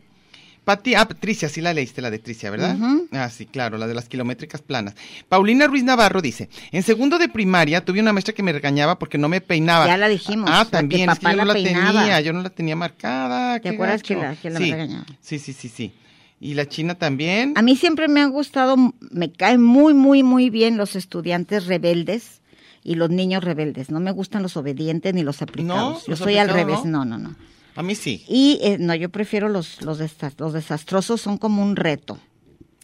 [0.66, 2.76] Pati, ah, Tricia, sí la leíste, la de Tricia, ¿verdad?
[3.14, 4.96] Ah, sí, claro, la de las kilométricas planas.
[5.30, 9.18] Paulina Ruiz Navarro dice, en segundo de primaria tuve una maestra que me regañaba porque
[9.18, 9.86] no me peinaba.
[9.88, 12.00] Ya la dijimos, Ah, que también, es que papá yo no la peinaba.
[12.02, 13.62] tenía, yo no la tenía marcada.
[13.62, 15.06] ¿Te acuerdas que la- que la sí, regañaba?
[15.22, 15.94] Sí, sí, sí, sí.
[16.40, 17.54] Y la china también.
[17.56, 18.76] A mí siempre me han gustado,
[19.12, 22.42] me caen muy, muy, muy bien los estudiantes rebeldes
[22.84, 23.90] y los niños rebeldes.
[23.90, 26.04] No me gustan los obedientes ni los aplicados.
[26.06, 27.06] Yo los soy al revés, no.
[27.06, 27.36] no, no, no.
[27.76, 28.24] A mí sí.
[28.28, 30.00] Y eh, no, yo prefiero los, los,
[30.38, 32.18] los desastrosos, son como un reto.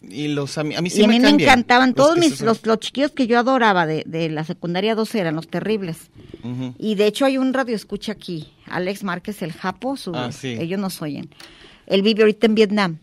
[0.06, 2.40] Y los a mí, a mí sí y a mí me encantaban, los todos mis,
[2.42, 6.10] los, los chiquillos que yo adoraba de, de la secundaria 12 eran los terribles.
[6.78, 10.48] Y de hecho hay un radio escucha aquí, Alex Márquez, el Japo, su- Ah, sí.
[10.60, 11.30] ellos nos oyen.
[11.86, 12.98] Él vive ahorita en Vietnam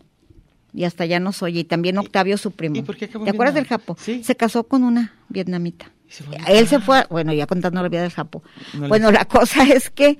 [0.74, 1.60] y hasta allá nos oye.
[1.60, 2.76] Y también Octavio, su primo.
[2.76, 3.66] y por qué acabó ¿Te acuerdas del?
[3.66, 3.96] Japo?
[4.00, 4.22] Sí.
[4.24, 5.90] Se casó con una vietnamita.
[6.08, 8.42] Se Él se fue, bueno, ya contando la vida del Japo.
[8.74, 10.18] No le- bueno, la cosa es que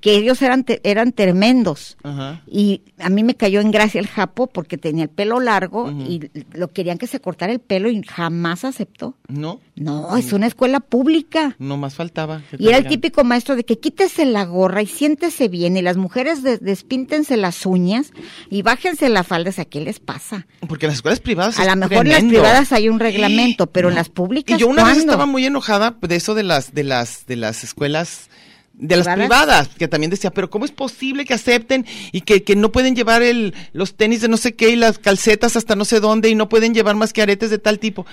[0.00, 1.96] que ellos eran, te- eran tremendos.
[2.04, 2.42] Ajá.
[2.46, 6.30] Y a mí me cayó en gracia el japo porque tenía el pelo largo y
[6.52, 9.16] lo querían que se cortara el pelo y jamás aceptó.
[9.28, 11.56] No, No, es una escuela pública.
[11.58, 12.42] no más faltaba.
[12.58, 15.96] Y era el típico maestro de que quítese la gorra y siéntese bien y las
[15.96, 18.12] mujeres des- despíntense las uñas
[18.50, 19.50] y bájense la falda.
[19.52, 20.46] Sea, ¿qué les pasa?
[20.68, 23.88] Porque en las escuelas privadas A lo mejor en las privadas hay un reglamento, pero
[23.88, 26.84] en las públicas, Y yo una vez estaba muy enojada de eso de las de
[26.84, 28.28] las de las escuelas
[28.78, 29.28] de las ¿Privadas?
[29.28, 32.94] privadas, que también decía, pero ¿cómo es posible que acepten y que, que no pueden
[32.94, 36.28] llevar el, los tenis de no sé qué y las calcetas hasta no sé dónde
[36.28, 38.06] y no pueden llevar más que aretes de tal tipo?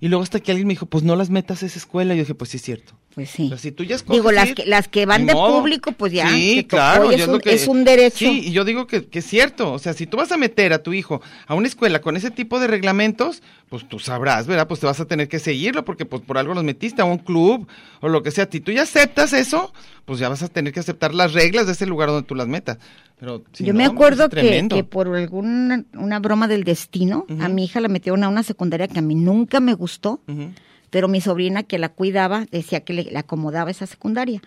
[0.00, 2.14] Y luego hasta que alguien me dijo, pues no las metas a esa escuela.
[2.14, 2.94] Y yo dije, pues sí es cierto.
[3.14, 3.48] Pues sí.
[3.50, 5.58] Pero si tú ya escoges Digo, las que, las que van de modo.
[5.60, 6.30] público, pues ya.
[6.30, 7.10] Sí, tocó, claro.
[7.10, 8.16] es, un, que- es un derecho.
[8.16, 9.70] Sí, y yo digo que, que es cierto.
[9.72, 12.30] O sea, si tú vas a meter a tu hijo a una escuela con ese
[12.30, 14.66] tipo de reglamentos, pues tú sabrás, ¿verdad?
[14.66, 17.18] Pues te vas a tener que seguirlo porque pues por algo los metiste a un
[17.18, 17.68] club
[18.00, 18.48] o lo que sea.
[18.50, 19.74] Si tú ya aceptas eso,
[20.06, 22.48] pues ya vas a tener que aceptar las reglas de ese lugar donde tú las
[22.48, 22.78] metas.
[23.20, 27.48] Pero si Yo no, me pues, acuerdo que, por alguna una broma del destino, a
[27.48, 30.50] mi hija la metieron a una secundaria que a mí nunca me gustó, Ujú,
[30.92, 34.42] pero mi sobrina que la cuidaba decía que le, le acomodaba esa secundaria.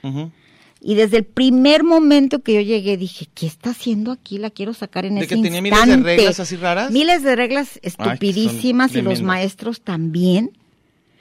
[0.80, 4.38] Y desde el primer momento que yo llegué dije, ¿qué está haciendo aquí?
[4.38, 5.98] La quiero sacar en ¿De ese que tenía instante.
[5.98, 6.92] miles de reglas así raras?
[6.92, 10.52] Miles de reglas estupidísimas y los maestros también.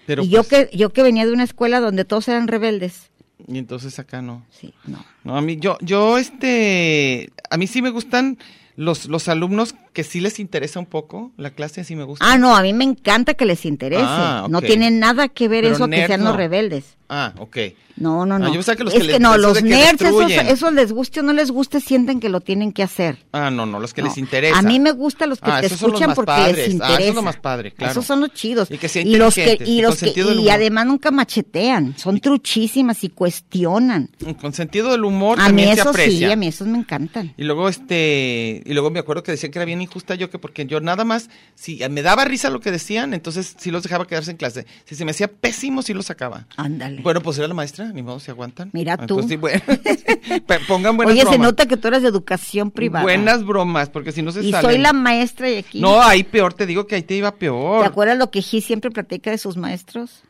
[0.05, 3.11] Pero y yo pues, que yo que venía de una escuela donde todos eran rebeldes.
[3.49, 4.45] Y entonces acá no.
[4.51, 5.03] Sí, no.
[5.25, 8.37] No, a mí, yo, yo, este, a mí sí me gustan
[8.77, 12.23] los, los alumnos que sí les interesa un poco, la clase sí me gusta.
[12.29, 14.03] Ah, no, a mí me encanta que les interese.
[14.05, 16.31] Ah, No tiene nada que ver Pero eso que nerd sean no.
[16.31, 16.97] los rebeldes.
[17.09, 17.57] Ah, ok.
[17.97, 18.47] No, no, no.
[18.47, 20.03] Ah, yo pensaba que los es que que les- no, los que nerds,
[20.49, 23.19] esos, les guste o no les guste, sienten que lo tienen que hacer.
[23.31, 24.09] Ah, no, no, los que No.
[24.09, 24.59] les interesa.
[24.59, 26.57] A mí me gustan los que Ah, te escuchan porque padres.
[26.57, 26.99] les Ah, interesa.
[27.01, 27.93] eso es lo más padre, claro.
[27.93, 28.69] Esos son los chidos.
[28.71, 31.95] Y que sean y los que y los que sentido del y además nunca machetean,
[31.97, 34.11] son truchísimas y cuestionan.
[34.41, 36.27] Con sentido del humor A mí también se eso aprecia.
[36.29, 37.33] sí, a mí esos me encantan.
[37.37, 40.39] Y luego este, y luego me acuerdo que decían que era bien injusta yo que
[40.39, 44.07] porque yo nada más, si me daba risa lo que decían, entonces sí los dejaba
[44.07, 44.67] quedarse en clase.
[44.85, 46.47] Si se me hacía pésimo, sí los sacaba.
[46.57, 47.01] Ándale.
[47.03, 48.71] Bueno, pues era la maestra, ni modo, se aguantan.
[48.73, 49.15] Mira tú.
[49.17, 49.63] pues sí, bueno.
[50.69, 53.03] Pongan buenas Oye, se nota que tú eres de educación privada.
[53.05, 54.71] Buenas bromas, porque si no se y salen.
[54.71, 55.81] soy la maestra y aquí.
[55.81, 57.83] No, ahí peor, te digo que ahí te iba peor.
[57.83, 60.23] ¿Te acuerdas lo que Gis siempre platica de sus maestros?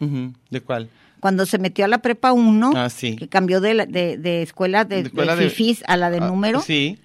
[0.51, 0.89] ¿De cuál?
[1.21, 3.17] Cuando se metió a la prepa 1, Ah, sí.
[3.17, 6.27] que cambió de, la- de, de escuela de, De escuela fifís a la de Ah,
[6.29, 6.99] número, Sí.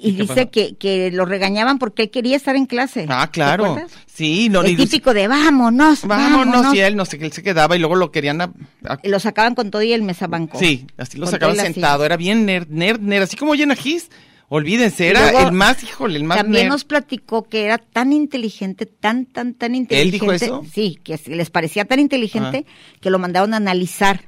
[0.00, 3.04] Y ¿y qué dice que, que lo regañaban porque él quería estar en clase.
[3.08, 3.76] Ah, ¿Te claro.
[4.06, 6.74] Sí, no, El típico de vámonos, Vámonos, vámonos.
[6.74, 8.52] y él no sé qué, él se quedaba y luego lo querían a-
[8.84, 10.58] a- Y lo sacaban con todo y el mesabanco.
[10.58, 14.08] Sí, así lo Con sacaban sentado, era bien nerd, nerd, nerd, así como Jenna Gis.
[14.50, 16.72] Olvídense, Y era luego el más, híjole, el más También nerd.
[16.72, 20.12] nos platicó que era tan inteligente, tan, tan, tan inteligente.
[20.24, 20.64] dijo eso?
[20.72, 22.64] Sí, que les parecía tan inteligente
[23.00, 24.22] que lo mandaron a analizar.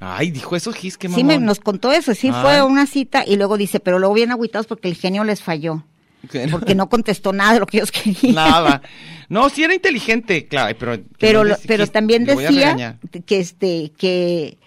[0.00, 1.46] Ay, dijo eso Gis, qué Sí, me, mamón.
[1.46, 2.42] nos contó eso, sí Ay.
[2.42, 5.84] fue una cita y luego dice, pero luego bien agüitados porque el genio les falló,
[6.30, 8.34] Que- porque no contestó nada de lo que ellos querían.
[8.34, 8.82] Nada.
[9.28, 11.02] No, sí era inteligente, claro, pero...
[11.18, 14.58] pero no pero Gis, también decía que este que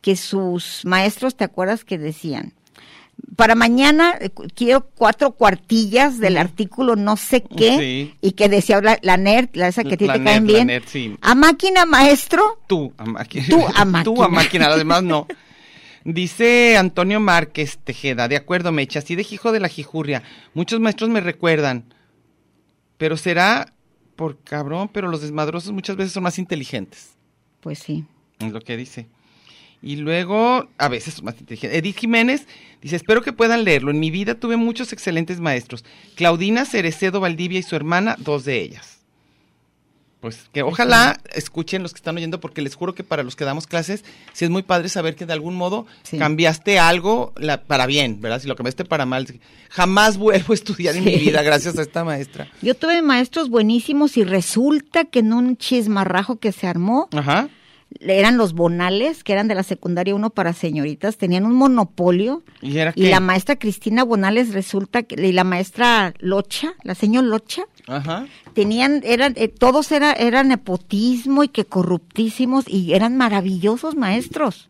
[0.00, 2.54] que sus maestros, ¿te acuerdas que decían?
[3.36, 8.14] Para mañana eh, quiero cuatro cuartillas del artículo no sé qué Sí.
[8.20, 10.52] y que decía la, la nerd, la esa que a ti te nerd, caen la
[10.52, 10.66] bien.
[10.66, 11.16] nerd, sí.
[11.20, 13.46] A máquina maestro, Tú a máquina.
[13.48, 14.04] Tú a máquina.
[14.04, 15.26] Tú a máquina, las demás no.
[16.04, 20.22] Dice Antonio Márquez Tejeda, de acuerdo, Mecha, así de hijo de la jijurria.
[20.54, 21.92] Muchos maestros me recuerdan,
[22.96, 23.74] pero será
[24.16, 27.10] por cabrón, pero los desmadrosos muchas veces son más inteligentes.
[27.60, 28.04] pues sí.
[28.38, 29.08] Es lo que dice.
[29.82, 31.78] Y luego, a veces son más inteligentes.
[31.78, 32.46] Edith Jiménez
[32.82, 33.90] dice, espero que puedan leerlo.
[33.90, 35.84] En mi vida tuve muchos excelentes maestros.
[36.16, 38.98] Claudina Cerecedo Valdivia y su hermana, dos de ellas.
[40.20, 43.46] Pues que ojalá escuchen los que están oyendo, porque les juro que para los que
[43.46, 44.04] damos clases,
[44.34, 46.18] sí es muy padre saber que de algún modo Sí.
[46.18, 48.38] cambiaste algo la- para bien, ¿verdad?
[48.42, 49.26] Si lo cambiaste para mal.
[49.70, 52.48] Jamás vuelvo a estudiar en mi vida gracias a esta maestra.
[52.60, 57.48] Yo tuve maestros buenísimos y resulta que en un chismarrajo que se armó, Ajá.
[57.98, 62.42] Eran los bonales, que eran de la secundaria 1 para señoritas, tenían un monopolio.
[62.62, 63.10] ¿Y era Y qué?
[63.10, 68.26] la maestra Cristina Bonales resulta que, y la maestra Locha, la señora Locha, Ajá.
[68.54, 74.68] tenían, eran, eh, todos era, eran nepotismo y que corruptísimos y eran maravillosos maestros.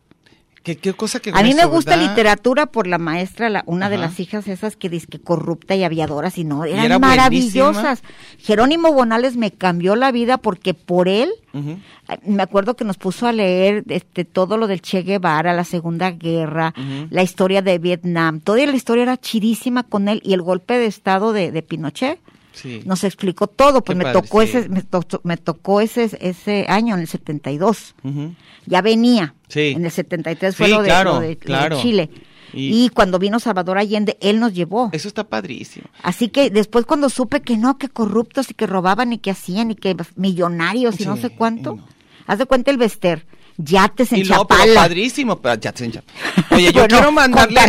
[0.63, 2.09] ¿Qué, qué cosa que A mí me gusta ¿verdad?
[2.09, 5.83] literatura por la maestra, la, una de las hijas esas que dice que corrupta y
[5.83, 8.03] aviadoras y no, eran era maravillosas.
[8.37, 11.77] Jerónimo Bonales me cambió la vida porque por él, eh,
[12.25, 16.11] me acuerdo que nos puso a leer este todo lo del Che Guevara, la Segunda
[16.11, 16.75] Guerra,
[17.09, 20.85] la historia de Vietnam, toda la historia era chidísima con él y el golpe de
[20.85, 22.19] estado de, de Pinochet.
[22.53, 22.81] Sí.
[22.85, 24.49] Nos explicó todo, pues Qué me padre, tocó sí.
[24.49, 28.33] ese me, to- me tocó ese ese año en el 72 Ujú.
[28.65, 29.35] ya venía.
[29.47, 29.73] Sí.
[29.75, 31.81] En el 73 fue lo de, claro, lo de- lo de.
[31.81, 32.09] Chile.
[32.53, 34.89] Y- Y, cuando vino Salvador Allende, él nos llevó.
[34.91, 35.85] Eso está padrísimo.
[36.03, 39.71] Así que después cuando supe que no, que corruptos y que robaban y que hacían
[39.71, 41.75] y que millonarios y no sé cuánto.
[41.77, 41.87] no.
[42.27, 43.25] Haz de cuenta el Vester.
[43.57, 46.03] Yates en Y no, pero padrísimo, pero ya te encha-
[46.51, 47.59] Oye, yo Bueno, quiero mandarle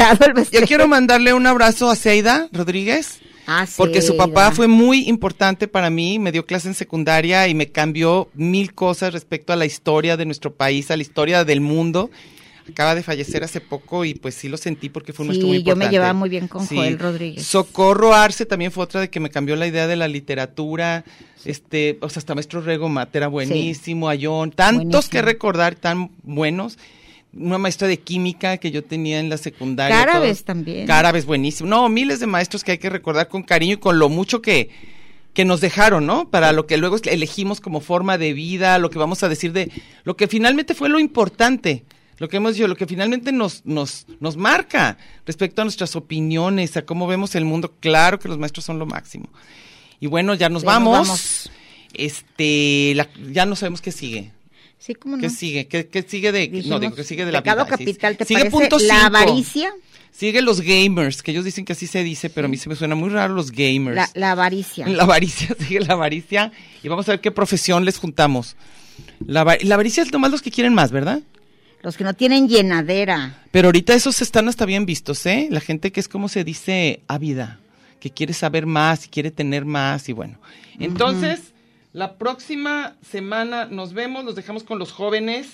[0.53, 3.21] yo quiero mandarle un abrazo a Seida Rodríguez.
[3.47, 7.55] Ah, Porque su papá fue muy importante para mí, me dio clase en secundaria y
[7.55, 11.61] me cambió mil cosas respecto a la historia de nuestro país, a la historia del
[11.61, 12.11] mundo.
[12.71, 15.49] Acaba de fallecer hace poco y pues sí lo sentí porque fue un Sí, maestro
[15.49, 15.93] muy yo me importante.
[15.93, 17.45] llevaba muy bien con Joel Rodríguez.
[17.45, 21.05] Socorro Arce también fue otra de que me cambió la idea de la literatura.
[21.45, 25.11] Este, o sea, hasta maestro Rego Mate era buenísimo, Ayón, tantos Buenísimo.
[25.11, 26.79] que recordar tan buenos.
[27.35, 29.97] Una maestra de química que yo tenía en la secundaria.
[29.97, 30.87] Cárabes también.
[30.87, 31.69] Cárabes, buenísimo.
[31.69, 34.69] No, miles de maestros que hay que recordar con cariño y con lo mucho que,
[35.33, 36.29] que nos dejaron, ¿no?
[36.29, 39.71] Para lo que luego elegimos como forma de vida, lo que vamos a decir de
[40.05, 41.85] lo que finalmente fue lo importante,
[42.19, 46.77] lo que hemos dicho, lo que finalmente nos, nos, nos marca respecto a nuestras opiniones,
[46.77, 47.73] a cómo vemos el mundo.
[47.81, 49.31] Claro que los maestros son lo máximo.
[50.01, 51.09] Y bueno, ya nos Ya nos vamos.
[51.09, 51.51] vamos.
[51.95, 54.33] Este, la- ya no sabemos qué sigue.
[54.85, 55.21] Sí, cómo no.
[55.23, 55.69] ¿Qué sigue?
[55.69, 56.49] ¿Qué, qué sigue de.?
[56.67, 57.77] no, digo, ¿qué sigue de la pecado vida?
[57.77, 58.57] Capital, ¿te sigue parece?
[58.57, 59.07] punto La cinco.
[59.07, 59.73] avaricia.
[60.11, 62.75] Sigue los gamers, que ellos dicen que así se dice, pero a mí se me
[62.75, 63.95] suena muy raro los gamers.
[63.95, 64.89] La, la avaricia.
[64.89, 66.51] La avaricia, sigue la avaricia.
[66.83, 68.57] Y vamos a ver qué profesión les juntamos.
[69.25, 71.21] La avaricia es nomás los que quieren más, ¿verdad?
[71.83, 73.43] Los que no tienen llenadera.
[73.53, 75.47] Pero ahorita esos están hasta bien vistos, ¿eh?
[75.51, 77.61] La gente que es como se dice ávida,
[78.01, 80.39] que quiere saber más y quiere tener más y bueno.
[80.79, 81.52] Entonces,
[81.93, 85.49] la próxima semana nos vemos, los dejamos con los jóvenes,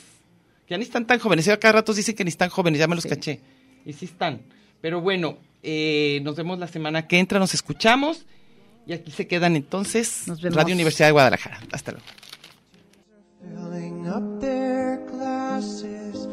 [0.66, 2.86] que ya ni están tan jóvenes, ya cada rato dicen que ni están jóvenes, ya
[2.86, 3.41] me los caché.
[3.84, 4.43] Y sí están.
[4.80, 8.26] Pero bueno, eh, nos vemos la semana que entra, nos escuchamos
[8.86, 10.57] y aquí se quedan entonces Nos vemos.
[10.57, 11.61] Radio Universidad de Guadalajara.
[11.72, 12.07] Hasta luego.
[13.89, 16.26] filling up their glasses.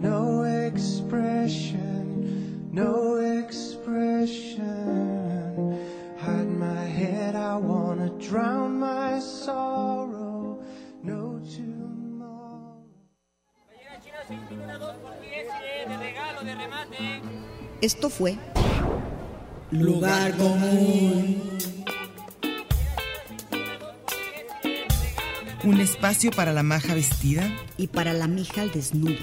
[0.00, 5.19] No expression, no expression.
[7.00, 10.60] Head, I wanna drown my sorrow.
[11.02, 12.84] No tomorrow.
[17.80, 18.36] Esto fue
[19.70, 21.40] Lugar común.
[25.64, 27.50] Un espacio para la maja vestida.
[27.78, 29.16] y para la mija al desnudo.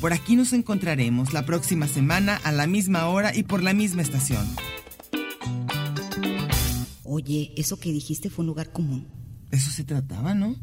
[0.00, 4.02] Por aquí nos encontraremos la próxima semana a la misma hora y por la misma
[4.02, 4.46] estación.
[7.16, 9.06] Oye, eso que dijiste fue un lugar común.
[9.52, 10.56] Eso se trataba, ¿no?